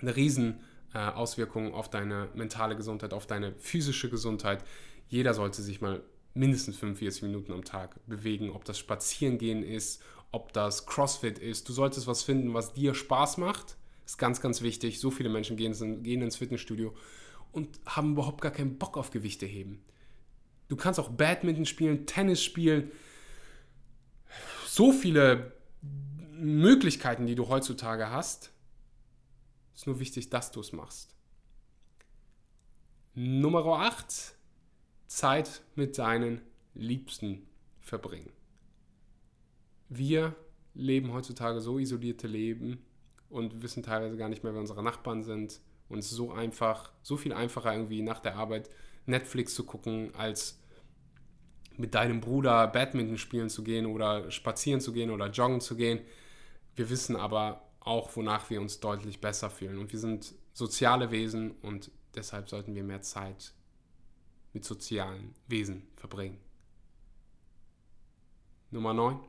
eine 0.00 0.16
riesen 0.16 0.60
äh, 0.94 0.98
Auswirkung 0.98 1.74
auf 1.74 1.88
deine 1.88 2.28
mentale 2.34 2.76
Gesundheit, 2.76 3.12
auf 3.12 3.26
deine 3.26 3.54
physische 3.56 4.10
Gesundheit. 4.10 4.64
Jeder 5.08 5.34
sollte 5.34 5.62
sich 5.62 5.80
mal 5.80 6.02
mindestens 6.34 6.76
45 6.76 7.22
Minuten 7.22 7.52
am 7.52 7.64
Tag 7.64 7.98
bewegen, 8.06 8.50
ob 8.50 8.64
das 8.64 8.78
Spazierengehen 8.78 9.62
ist, 9.62 10.02
ob 10.30 10.52
das 10.52 10.86
CrossFit 10.86 11.38
ist. 11.38 11.68
Du 11.68 11.72
solltest 11.72 12.06
was 12.06 12.22
finden, 12.22 12.54
was 12.54 12.72
dir 12.72 12.94
Spaß 12.94 13.36
macht. 13.36 13.76
Ist 14.06 14.18
ganz, 14.18 14.40
ganz 14.40 14.62
wichtig. 14.62 14.98
So 14.98 15.10
viele 15.10 15.28
Menschen 15.28 15.56
gehen, 15.56 16.02
gehen 16.02 16.22
ins 16.22 16.36
Fitnessstudio 16.36 16.94
und 17.52 17.80
haben 17.86 18.12
überhaupt 18.12 18.40
gar 18.40 18.52
keinen 18.52 18.78
Bock 18.78 18.96
auf 18.96 19.10
Gewichte 19.10 19.46
heben. 19.46 19.84
Du 20.68 20.76
kannst 20.76 20.98
auch 20.98 21.10
Badminton 21.10 21.66
spielen, 21.66 22.06
Tennis 22.06 22.42
spielen. 22.42 22.90
So 24.66 24.90
viele 24.92 25.52
Möglichkeiten, 25.82 27.26
die 27.26 27.34
du 27.34 27.48
heutzutage 27.48 28.10
hast. 28.10 28.50
Ist 29.74 29.86
nur 29.86 30.00
wichtig, 30.00 30.30
dass 30.30 30.50
du 30.50 30.60
es 30.60 30.72
machst. 30.72 31.14
Nummer 33.14 33.64
8. 33.64 34.34
Zeit 35.06 35.62
mit 35.74 35.98
deinen 35.98 36.40
Liebsten 36.74 37.46
verbringen. 37.80 38.32
Wir 39.90 40.34
leben 40.72 41.12
heutzutage 41.12 41.60
so 41.60 41.78
isolierte 41.78 42.26
Leben 42.26 42.82
und 43.28 43.62
wissen 43.62 43.82
teilweise 43.82 44.16
gar 44.16 44.30
nicht 44.30 44.42
mehr, 44.42 44.54
wer 44.54 44.60
unsere 44.60 44.82
Nachbarn 44.82 45.22
sind. 45.22 45.60
Und 45.92 45.98
es 45.98 46.06
ist 46.06 46.16
so 46.16 46.32
einfach, 46.32 46.90
so 47.02 47.16
viel 47.16 47.32
einfacher 47.32 47.72
irgendwie 47.72 48.00
nach 48.02 48.18
der 48.18 48.36
Arbeit 48.36 48.70
Netflix 49.04 49.54
zu 49.54 49.64
gucken, 49.64 50.14
als 50.14 50.58
mit 51.76 51.94
deinem 51.94 52.20
Bruder 52.20 52.66
Badminton 52.66 53.18
spielen 53.18 53.50
zu 53.50 53.62
gehen 53.62 53.86
oder 53.86 54.30
spazieren 54.30 54.80
zu 54.80 54.92
gehen 54.92 55.10
oder 55.10 55.28
joggen 55.28 55.60
zu 55.60 55.76
gehen. 55.76 56.00
Wir 56.76 56.88
wissen 56.88 57.14
aber 57.14 57.68
auch, 57.80 58.16
wonach 58.16 58.48
wir 58.48 58.60
uns 58.60 58.80
deutlich 58.80 59.20
besser 59.20 59.50
fühlen. 59.50 59.78
Und 59.78 59.92
wir 59.92 59.98
sind 59.98 60.34
soziale 60.54 61.10
Wesen 61.10 61.52
und 61.62 61.90
deshalb 62.14 62.48
sollten 62.48 62.74
wir 62.74 62.84
mehr 62.84 63.02
Zeit 63.02 63.52
mit 64.52 64.64
sozialen 64.64 65.34
Wesen 65.46 65.88
verbringen. 65.96 66.38
Nummer 68.70 68.94
9. 68.94 69.20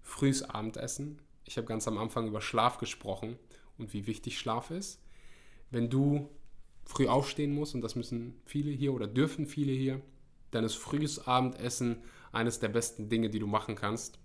Frühes 0.00 0.42
Abendessen. 0.42 1.20
Ich 1.44 1.58
habe 1.58 1.66
ganz 1.66 1.86
am 1.88 1.98
Anfang 1.98 2.26
über 2.26 2.40
Schlaf 2.40 2.78
gesprochen 2.78 3.38
und 3.76 3.92
wie 3.92 4.06
wichtig 4.06 4.38
Schlaf 4.38 4.70
ist. 4.70 5.02
Wenn 5.70 5.90
du 5.90 6.28
früh 6.84 7.06
aufstehen 7.06 7.54
musst, 7.54 7.74
und 7.74 7.82
das 7.82 7.94
müssen 7.94 8.40
viele 8.44 8.70
hier 8.70 8.92
oder 8.94 9.06
dürfen 9.06 9.46
viele 9.46 9.72
hier, 9.72 10.00
dann 10.50 10.64
ist 10.64 10.76
frühes 10.76 11.26
Abendessen 11.26 12.02
eines 12.32 12.58
der 12.58 12.68
besten 12.68 13.08
Dinge, 13.08 13.30
die 13.30 13.38
du 13.38 13.46
machen 13.46 13.74
kannst, 13.74 14.18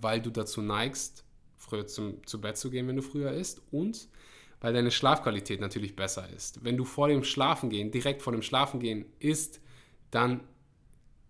weil 0.00 0.20
du 0.20 0.30
dazu 0.30 0.60
neigst, 0.60 1.24
früher 1.56 1.86
zum, 1.86 2.26
zu 2.26 2.40
Bett 2.40 2.56
zu 2.56 2.70
gehen, 2.70 2.88
wenn 2.88 2.96
du 2.96 3.02
früher 3.02 3.32
isst 3.32 3.62
und 3.70 4.08
weil 4.60 4.72
deine 4.72 4.90
Schlafqualität 4.90 5.60
natürlich 5.60 5.96
besser 5.96 6.28
ist. 6.30 6.64
Wenn 6.64 6.76
du 6.76 6.84
vor 6.84 7.08
dem 7.08 7.24
Schlafengehen, 7.24 7.90
direkt 7.90 8.22
vor 8.22 8.32
dem 8.32 8.42
Schlafengehen 8.42 9.06
isst, 9.18 9.60
dann 10.10 10.40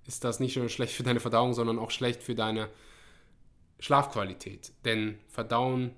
ist 0.07 0.25
das 0.25 0.41
nicht 0.41 0.57
nur 0.57 0.69
schlecht 0.69 0.95
für 0.95 1.03
deine 1.03 1.21
Verdauung, 1.21 1.55
sondern 1.55 1.79
auch 1.79 1.91
schlecht 1.91 2.23
für 2.23 2.35
deine 2.35 2.69
Schlafqualität. 3.79 4.73
Denn 4.85 5.19
Verdauen 5.29 5.93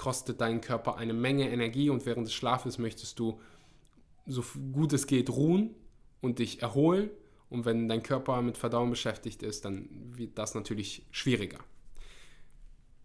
kostet 0.00 0.40
deinen 0.40 0.62
Körper 0.62 0.96
eine 0.96 1.12
Menge 1.12 1.50
Energie 1.50 1.90
und 1.90 2.06
während 2.06 2.26
des 2.26 2.32
Schlafes 2.32 2.78
möchtest 2.78 3.18
du 3.18 3.38
so 4.24 4.42
gut 4.72 4.94
es 4.94 5.06
geht 5.06 5.28
ruhen 5.28 5.74
und 6.22 6.38
dich 6.38 6.62
erholen. 6.62 7.10
Und 7.50 7.66
wenn 7.66 7.86
dein 7.86 8.02
Körper 8.02 8.40
mit 8.40 8.56
Verdauen 8.56 8.88
beschäftigt 8.88 9.42
ist, 9.42 9.66
dann 9.66 9.90
wird 10.16 10.38
das 10.38 10.54
natürlich 10.54 11.04
schwieriger. 11.10 11.58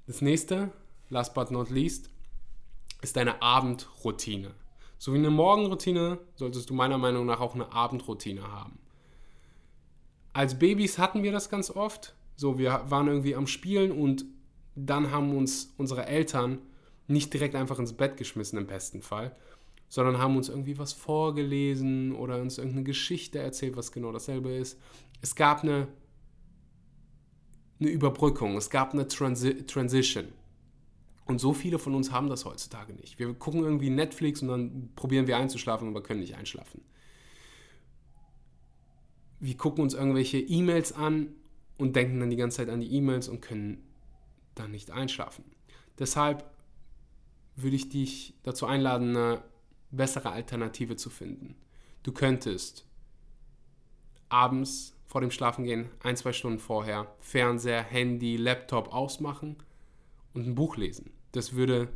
Das 0.08 0.22
nächste, 0.22 0.72
last 1.10 1.34
but 1.34 1.52
not 1.52 1.70
least, 1.70 2.10
ist 3.02 3.18
deine 3.18 3.42
Abendroutine. 3.42 4.52
So 4.98 5.12
wie 5.12 5.18
eine 5.18 5.32
Morgenroutine 5.32 6.20
solltest 6.36 6.70
du 6.70 6.74
meiner 6.74 6.98
Meinung 6.98 7.26
nach 7.26 7.42
auch 7.42 7.56
eine 7.56 7.74
Abendroutine 7.74 8.50
haben. 8.50 8.80
Als 10.32 10.58
Babys 10.58 10.98
hatten 10.98 11.24
wir 11.24 11.34
das 11.34 11.50
ganz 11.50 11.70
oft. 11.72 12.16
So, 12.38 12.58
wir 12.58 12.86
waren 12.88 13.08
irgendwie 13.08 13.36
am 13.36 13.48
Spielen 13.48 13.92
und 13.92 14.24
dann 14.76 15.12
haben 15.12 15.36
uns 15.36 15.74
unsere 15.78 16.06
Eltern 16.06 16.60
nicht 17.08 17.34
direkt 17.34 17.56
einfach 17.56 17.80
ins 17.80 17.94
Bett 17.94 18.18
geschmissen 18.18 18.58
im 18.58 18.68
besten 18.68 19.02
Fall, 19.02 19.36
sondern 19.90 20.18
haben 20.18 20.36
uns 20.36 20.50
irgendwie 20.50 20.78
was 20.78 20.94
vorgelesen 20.94 22.14
oder 22.14 22.42
uns 22.42 22.58
irgendeine 22.58 22.84
Geschichte 22.84 23.40
erzählt, 23.40 23.78
was 23.78 23.92
genau 23.92 24.12
dasselbe 24.12 24.54
ist. 24.54 24.80
Es 25.22 25.36
gab 25.36 25.64
eine, 25.64 25.88
eine 27.80 27.90
Überbrückung, 27.90 28.58
es 28.58 28.70
gab 28.70 28.94
eine 28.94 29.08
Transi 29.08 29.66
Transition. 29.66 30.26
Und 31.26 31.40
so 31.40 31.54
viele 31.54 31.80
von 31.80 31.96
uns 31.96 32.12
haben 32.12 32.30
das 32.30 32.46
heutzutage 32.46 32.94
nicht. 32.94 33.18
Wir 33.18 33.34
gucken 33.34 33.64
irgendwie 33.64 33.90
Netflix 33.90 34.44
und 34.44 34.48
dann 34.48 34.90
probieren 34.96 35.26
wir 35.26 35.38
einzuschlafen, 35.38 35.88
aber 35.88 36.04
können 36.04 36.20
nicht 36.20 36.36
einschlafen. 36.36 36.82
Wir 39.40 39.58
gucken 39.58 39.84
uns 39.84 39.96
irgendwelche 39.96 40.38
E-Mails 40.38 40.94
an 40.94 41.34
und 41.78 41.96
denken 41.96 42.20
dann 42.20 42.30
die 42.30 42.36
ganze 42.36 42.58
Zeit 42.58 42.70
an 42.70 42.80
die 42.80 42.94
E-Mails 42.94 43.28
und 43.28 43.42
können 43.42 43.84
dann 44.54 44.72
nicht 44.72 44.92
einschlafen. 44.92 45.44
Deshalb 45.98 46.46
würde 47.56 47.76
ich 47.76 47.90
dich 47.90 48.34
dazu 48.44 48.66
einladen, 48.66 49.16
eine 49.16 49.44
bessere 49.92 50.32
Alternative 50.32 50.96
zu 50.96 51.10
finden. 51.10 51.56
Du 52.04 52.12
könntest 52.12 52.86
abends 54.30 54.96
vor 55.06 55.22
dem 55.22 55.32
Schlafengehen, 55.32 55.90
ein, 56.04 56.18
zwei 56.18 56.34
Stunden 56.34 56.60
vorher, 56.60 57.16
Fernseher, 57.20 57.84
Handy, 57.84 58.38
Laptop 58.38 58.94
ausmachen 58.94 59.56
und 60.34 60.48
ein 60.48 60.56
Buch 60.56 60.78
lesen. 60.78 61.12
Das 61.32 61.54
würde 61.54 61.90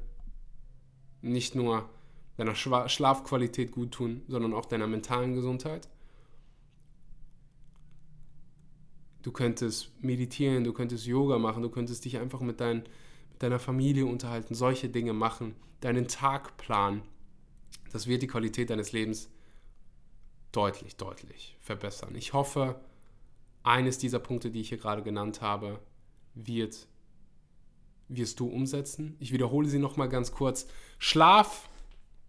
nicht 1.22 1.56
nur 1.56 1.90
deiner 2.38 2.56
Schlafqualität 2.56 3.72
gut 3.72 3.92
tun, 3.92 4.22
sondern 4.28 4.54
auch 4.54 4.66
deiner 4.66 4.88
mentalen 4.88 5.36
Gesundheit. 5.36 5.90
Du 9.22 9.34
könntest 9.34 9.92
meditieren, 10.02 10.64
du 10.64 10.72
könntest 10.72 11.06
Yoga 11.06 11.38
machen, 11.38 11.62
du 11.62 11.70
könntest 11.70 12.06
dich 12.06 12.18
einfach 12.18 12.40
mit, 12.40 12.62
dein, 12.62 12.78
mit 12.78 12.90
deiner 13.40 13.60
Familie 13.60 14.06
unterhalten, 14.06 14.54
solche 14.54 14.90
Dinge 14.90 15.14
machen, 15.14 15.56
deinen 15.82 16.08
Tag 16.08 16.58
planen. 16.58 17.02
Das 17.92 18.08
wird 18.08 18.22
die 18.22 18.28
Qualität 18.28 18.70
deines 18.70 18.92
Lebens 18.92 19.30
deutlich, 20.52 20.96
deutlich 20.98 21.58
verbessern. 21.60 22.16
Ich 22.16 22.34
hoffe, 22.34 22.80
eines 23.64 23.98
dieser 23.98 24.20
Punkte, 24.20 24.52
die 24.52 24.62
ich 24.62 24.70
hier 24.70 24.78
gerade 24.78 25.04
genannt 25.04 25.42
habe, 25.42 25.80
wird 26.36 26.88
wirst 28.10 28.40
du 28.40 28.48
umsetzen. 28.48 29.16
Ich 29.20 29.32
wiederhole 29.32 29.70
sie 29.70 29.80
nochmal 29.80 30.10
ganz 30.10 30.32
kurz. 30.32 30.68
Schlaf, 30.98 31.70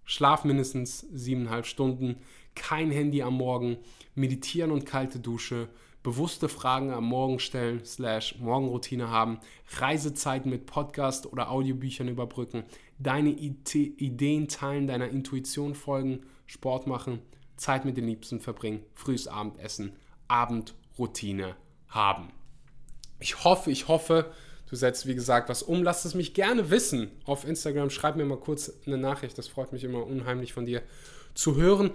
Schlaf 0.05 0.45
mindestens 0.45 1.07
siebeneinhalb 1.13 1.67
Stunden, 1.67 2.17
kein 2.55 2.91
Handy 2.91 3.23
am 3.23 3.35
Morgen, 3.35 3.79
meditieren 4.15 4.71
und 4.71 4.85
kalte 4.85 5.19
Dusche, 5.19 5.69
bewusste 6.03 6.49
Fragen 6.49 6.93
am 6.93 7.05
Morgen 7.05 7.39
stellen, 7.39 7.85
slash 7.85 8.39
Morgenroutine 8.39 9.11
haben, 9.11 9.41
Reisezeiten 9.79 10.51
mit 10.51 10.67
Podcast 10.67 11.27
oder 11.27 11.51
Audiobüchern 11.51 12.09
überbrücken, 12.09 12.65
deine 12.99 13.31
Ideen 13.31 14.49
teilen, 14.49 14.87
deiner 14.87 15.09
Intuition 15.09 15.75
folgen, 15.75 16.21
Sport 16.47 16.87
machen, 16.87 17.21
Zeit 17.57 17.85
mit 17.85 17.97
den 17.97 18.07
Liebsten 18.07 18.41
verbringen, 18.41 18.83
frühes 18.95 19.29
Abendessen, 19.29 19.93
Abendroutine 20.29 21.57
haben. 21.89 22.29
Ich 23.19 23.45
hoffe, 23.45 23.71
ich 23.71 23.89
hoffe, 23.89 24.33
Du 24.71 24.77
setzt, 24.77 25.07
wie 25.07 25.17
gesagt, 25.17 25.49
was 25.49 25.65
um. 25.65 25.83
Lass 25.83 26.05
es 26.05 26.15
mich 26.15 26.33
gerne 26.33 26.71
wissen 26.71 27.11
auf 27.25 27.45
Instagram. 27.45 27.91
Schreib 27.91 28.15
mir 28.15 28.25
mal 28.25 28.39
kurz 28.39 28.73
eine 28.87 28.99
Nachricht. 28.99 29.37
Das 29.37 29.49
freut 29.49 29.73
mich 29.73 29.83
immer 29.83 30.07
unheimlich 30.07 30.53
von 30.53 30.65
dir 30.65 30.81
zu 31.35 31.57
hören. 31.57 31.91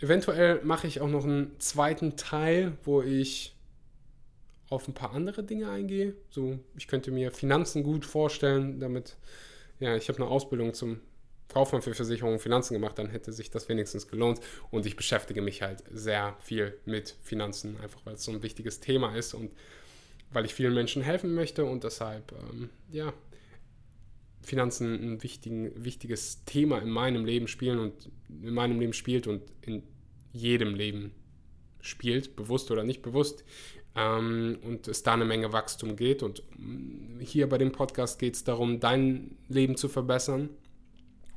Eventuell 0.00 0.60
mache 0.62 0.86
ich 0.86 1.00
auch 1.00 1.08
noch 1.08 1.24
einen 1.24 1.58
zweiten 1.58 2.16
Teil, 2.16 2.76
wo 2.84 3.02
ich 3.02 3.54
auf 4.70 4.86
ein 4.86 4.94
paar 4.94 5.12
andere 5.12 5.42
Dinge 5.42 5.70
eingehe. 5.70 6.14
So, 6.30 6.58
ich 6.76 6.88
könnte 6.88 7.10
mir 7.10 7.32
Finanzen 7.32 7.82
gut 7.82 8.04
vorstellen, 8.04 8.80
damit, 8.80 9.16
ja, 9.80 9.96
ich 9.96 10.08
habe 10.08 10.22
eine 10.22 10.30
Ausbildung 10.30 10.74
zum 10.74 11.00
Kaufmann 11.48 11.82
für 11.82 11.94
Versicherungen 11.94 12.36
und 12.36 12.42
Finanzen 12.42 12.74
gemacht, 12.74 12.98
dann 12.98 13.08
hätte 13.08 13.32
sich 13.32 13.50
das 13.50 13.68
wenigstens 13.68 14.06
gelohnt. 14.08 14.40
Und 14.70 14.86
ich 14.86 14.96
beschäftige 14.96 15.40
mich 15.40 15.62
halt 15.62 15.82
sehr 15.90 16.36
viel 16.40 16.76
mit 16.84 17.16
Finanzen, 17.22 17.78
einfach 17.80 18.04
weil 18.04 18.14
es 18.14 18.24
so 18.24 18.32
ein 18.32 18.42
wichtiges 18.42 18.80
Thema 18.80 19.16
ist 19.16 19.34
und 19.34 19.50
weil 20.30 20.44
ich 20.44 20.54
vielen 20.54 20.74
Menschen 20.74 21.02
helfen 21.02 21.34
möchte 21.34 21.64
und 21.64 21.84
deshalb, 21.84 22.32
ähm, 22.32 22.68
ja, 22.92 23.14
Finanzen 24.42 25.18
ein 25.18 25.22
wichtiges 25.22 26.44
Thema 26.44 26.78
in 26.78 26.90
meinem 26.90 27.24
Leben 27.24 27.48
spielen 27.48 27.78
und 27.78 28.10
in 28.28 28.54
meinem 28.54 28.80
Leben 28.80 28.92
spielt 28.92 29.26
und 29.26 29.42
in 29.62 29.82
jedem 30.32 30.74
Leben 30.74 31.12
spielt, 31.80 32.36
bewusst 32.36 32.70
oder 32.70 32.84
nicht 32.84 33.02
bewusst. 33.02 33.44
ähm, 33.98 34.58
und 34.62 34.86
es 34.88 35.02
da 35.02 35.14
eine 35.14 35.24
Menge 35.24 35.52
Wachstum 35.52 35.96
geht. 35.96 36.22
Und 36.22 36.42
mm, 36.56 37.20
hier 37.20 37.48
bei 37.48 37.58
dem 37.58 37.72
Podcast 37.72 38.18
geht 38.18 38.34
es 38.34 38.44
darum, 38.44 38.80
dein 38.80 39.36
Leben 39.48 39.76
zu 39.76 39.88
verbessern. 39.88 40.50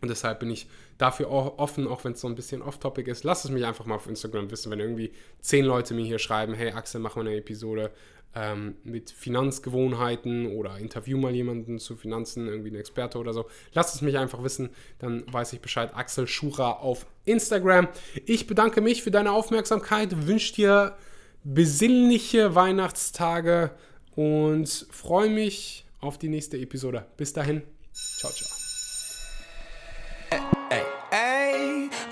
Und 0.01 0.09
deshalb 0.09 0.39
bin 0.39 0.49
ich 0.49 0.67
dafür 0.97 1.29
auch 1.29 1.57
offen, 1.59 1.87
auch 1.87 2.03
wenn 2.03 2.13
es 2.13 2.21
so 2.21 2.27
ein 2.27 2.35
bisschen 2.35 2.61
off-topic 2.61 3.09
ist. 3.09 3.23
Lass 3.23 3.45
es 3.45 3.51
mich 3.51 3.65
einfach 3.65 3.85
mal 3.85 3.95
auf 3.95 4.07
Instagram 4.07 4.49
wissen, 4.51 4.71
wenn 4.71 4.79
irgendwie 4.79 5.11
zehn 5.41 5.65
Leute 5.65 5.93
mir 5.93 6.05
hier 6.05 6.19
schreiben, 6.19 6.53
hey 6.53 6.71
Axel, 6.71 6.99
mach 7.01 7.15
mal 7.15 7.27
eine 7.27 7.35
Episode 7.35 7.91
ähm, 8.35 8.75
mit 8.83 9.11
Finanzgewohnheiten 9.11 10.47
oder 10.47 10.77
interview 10.77 11.17
mal 11.17 11.33
jemanden 11.33 11.79
zu 11.79 11.95
Finanzen, 11.95 12.47
irgendwie 12.47 12.71
ein 12.71 12.75
Experte 12.75 13.17
oder 13.17 13.33
so. 13.33 13.47
Lass 13.73 13.93
es 13.93 14.01
mich 14.01 14.17
einfach 14.17 14.43
wissen, 14.43 14.69
dann 14.99 15.23
weiß 15.31 15.53
ich 15.53 15.61
Bescheid. 15.61 15.91
Axel 15.95 16.27
Schura 16.27 16.71
auf 16.71 17.05
Instagram. 17.25 17.87
Ich 18.25 18.47
bedanke 18.47 18.81
mich 18.81 19.03
für 19.03 19.11
deine 19.11 19.31
Aufmerksamkeit, 19.31 20.27
wünsche 20.27 20.53
dir 20.53 20.95
besinnliche 21.43 22.55
Weihnachtstage 22.55 23.71
und 24.15 24.87
freue 24.91 25.29
mich 25.29 25.85
auf 25.99 26.17
die 26.17 26.29
nächste 26.29 26.57
Episode. 26.57 27.05
Bis 27.17 27.33
dahin, 27.33 27.63
ciao, 27.93 28.31
ciao. 28.31 28.60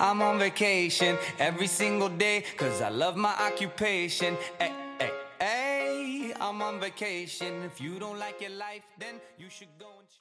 I'm 0.10 0.24
on 0.24 0.40
vacation 0.40 1.18
every 1.38 1.68
single 1.68 2.10
day 2.10 2.44
cause 2.58 2.82
I 2.82 2.90
love 2.90 3.16
my 3.16 3.34
occupation. 3.40 4.38
Hey, 4.58 4.74
hey, 5.00 5.12
hey, 5.40 6.34
I'm 6.40 6.62
on 6.62 6.80
vacation. 6.80 7.64
If 7.64 7.80
you 7.80 8.00
don't 8.00 8.18
like 8.18 8.42
your 8.42 8.52
life, 8.52 8.82
then 8.98 9.22
you 9.38 9.50
should 9.50 9.68
go 9.78 9.88
and 10.00 10.20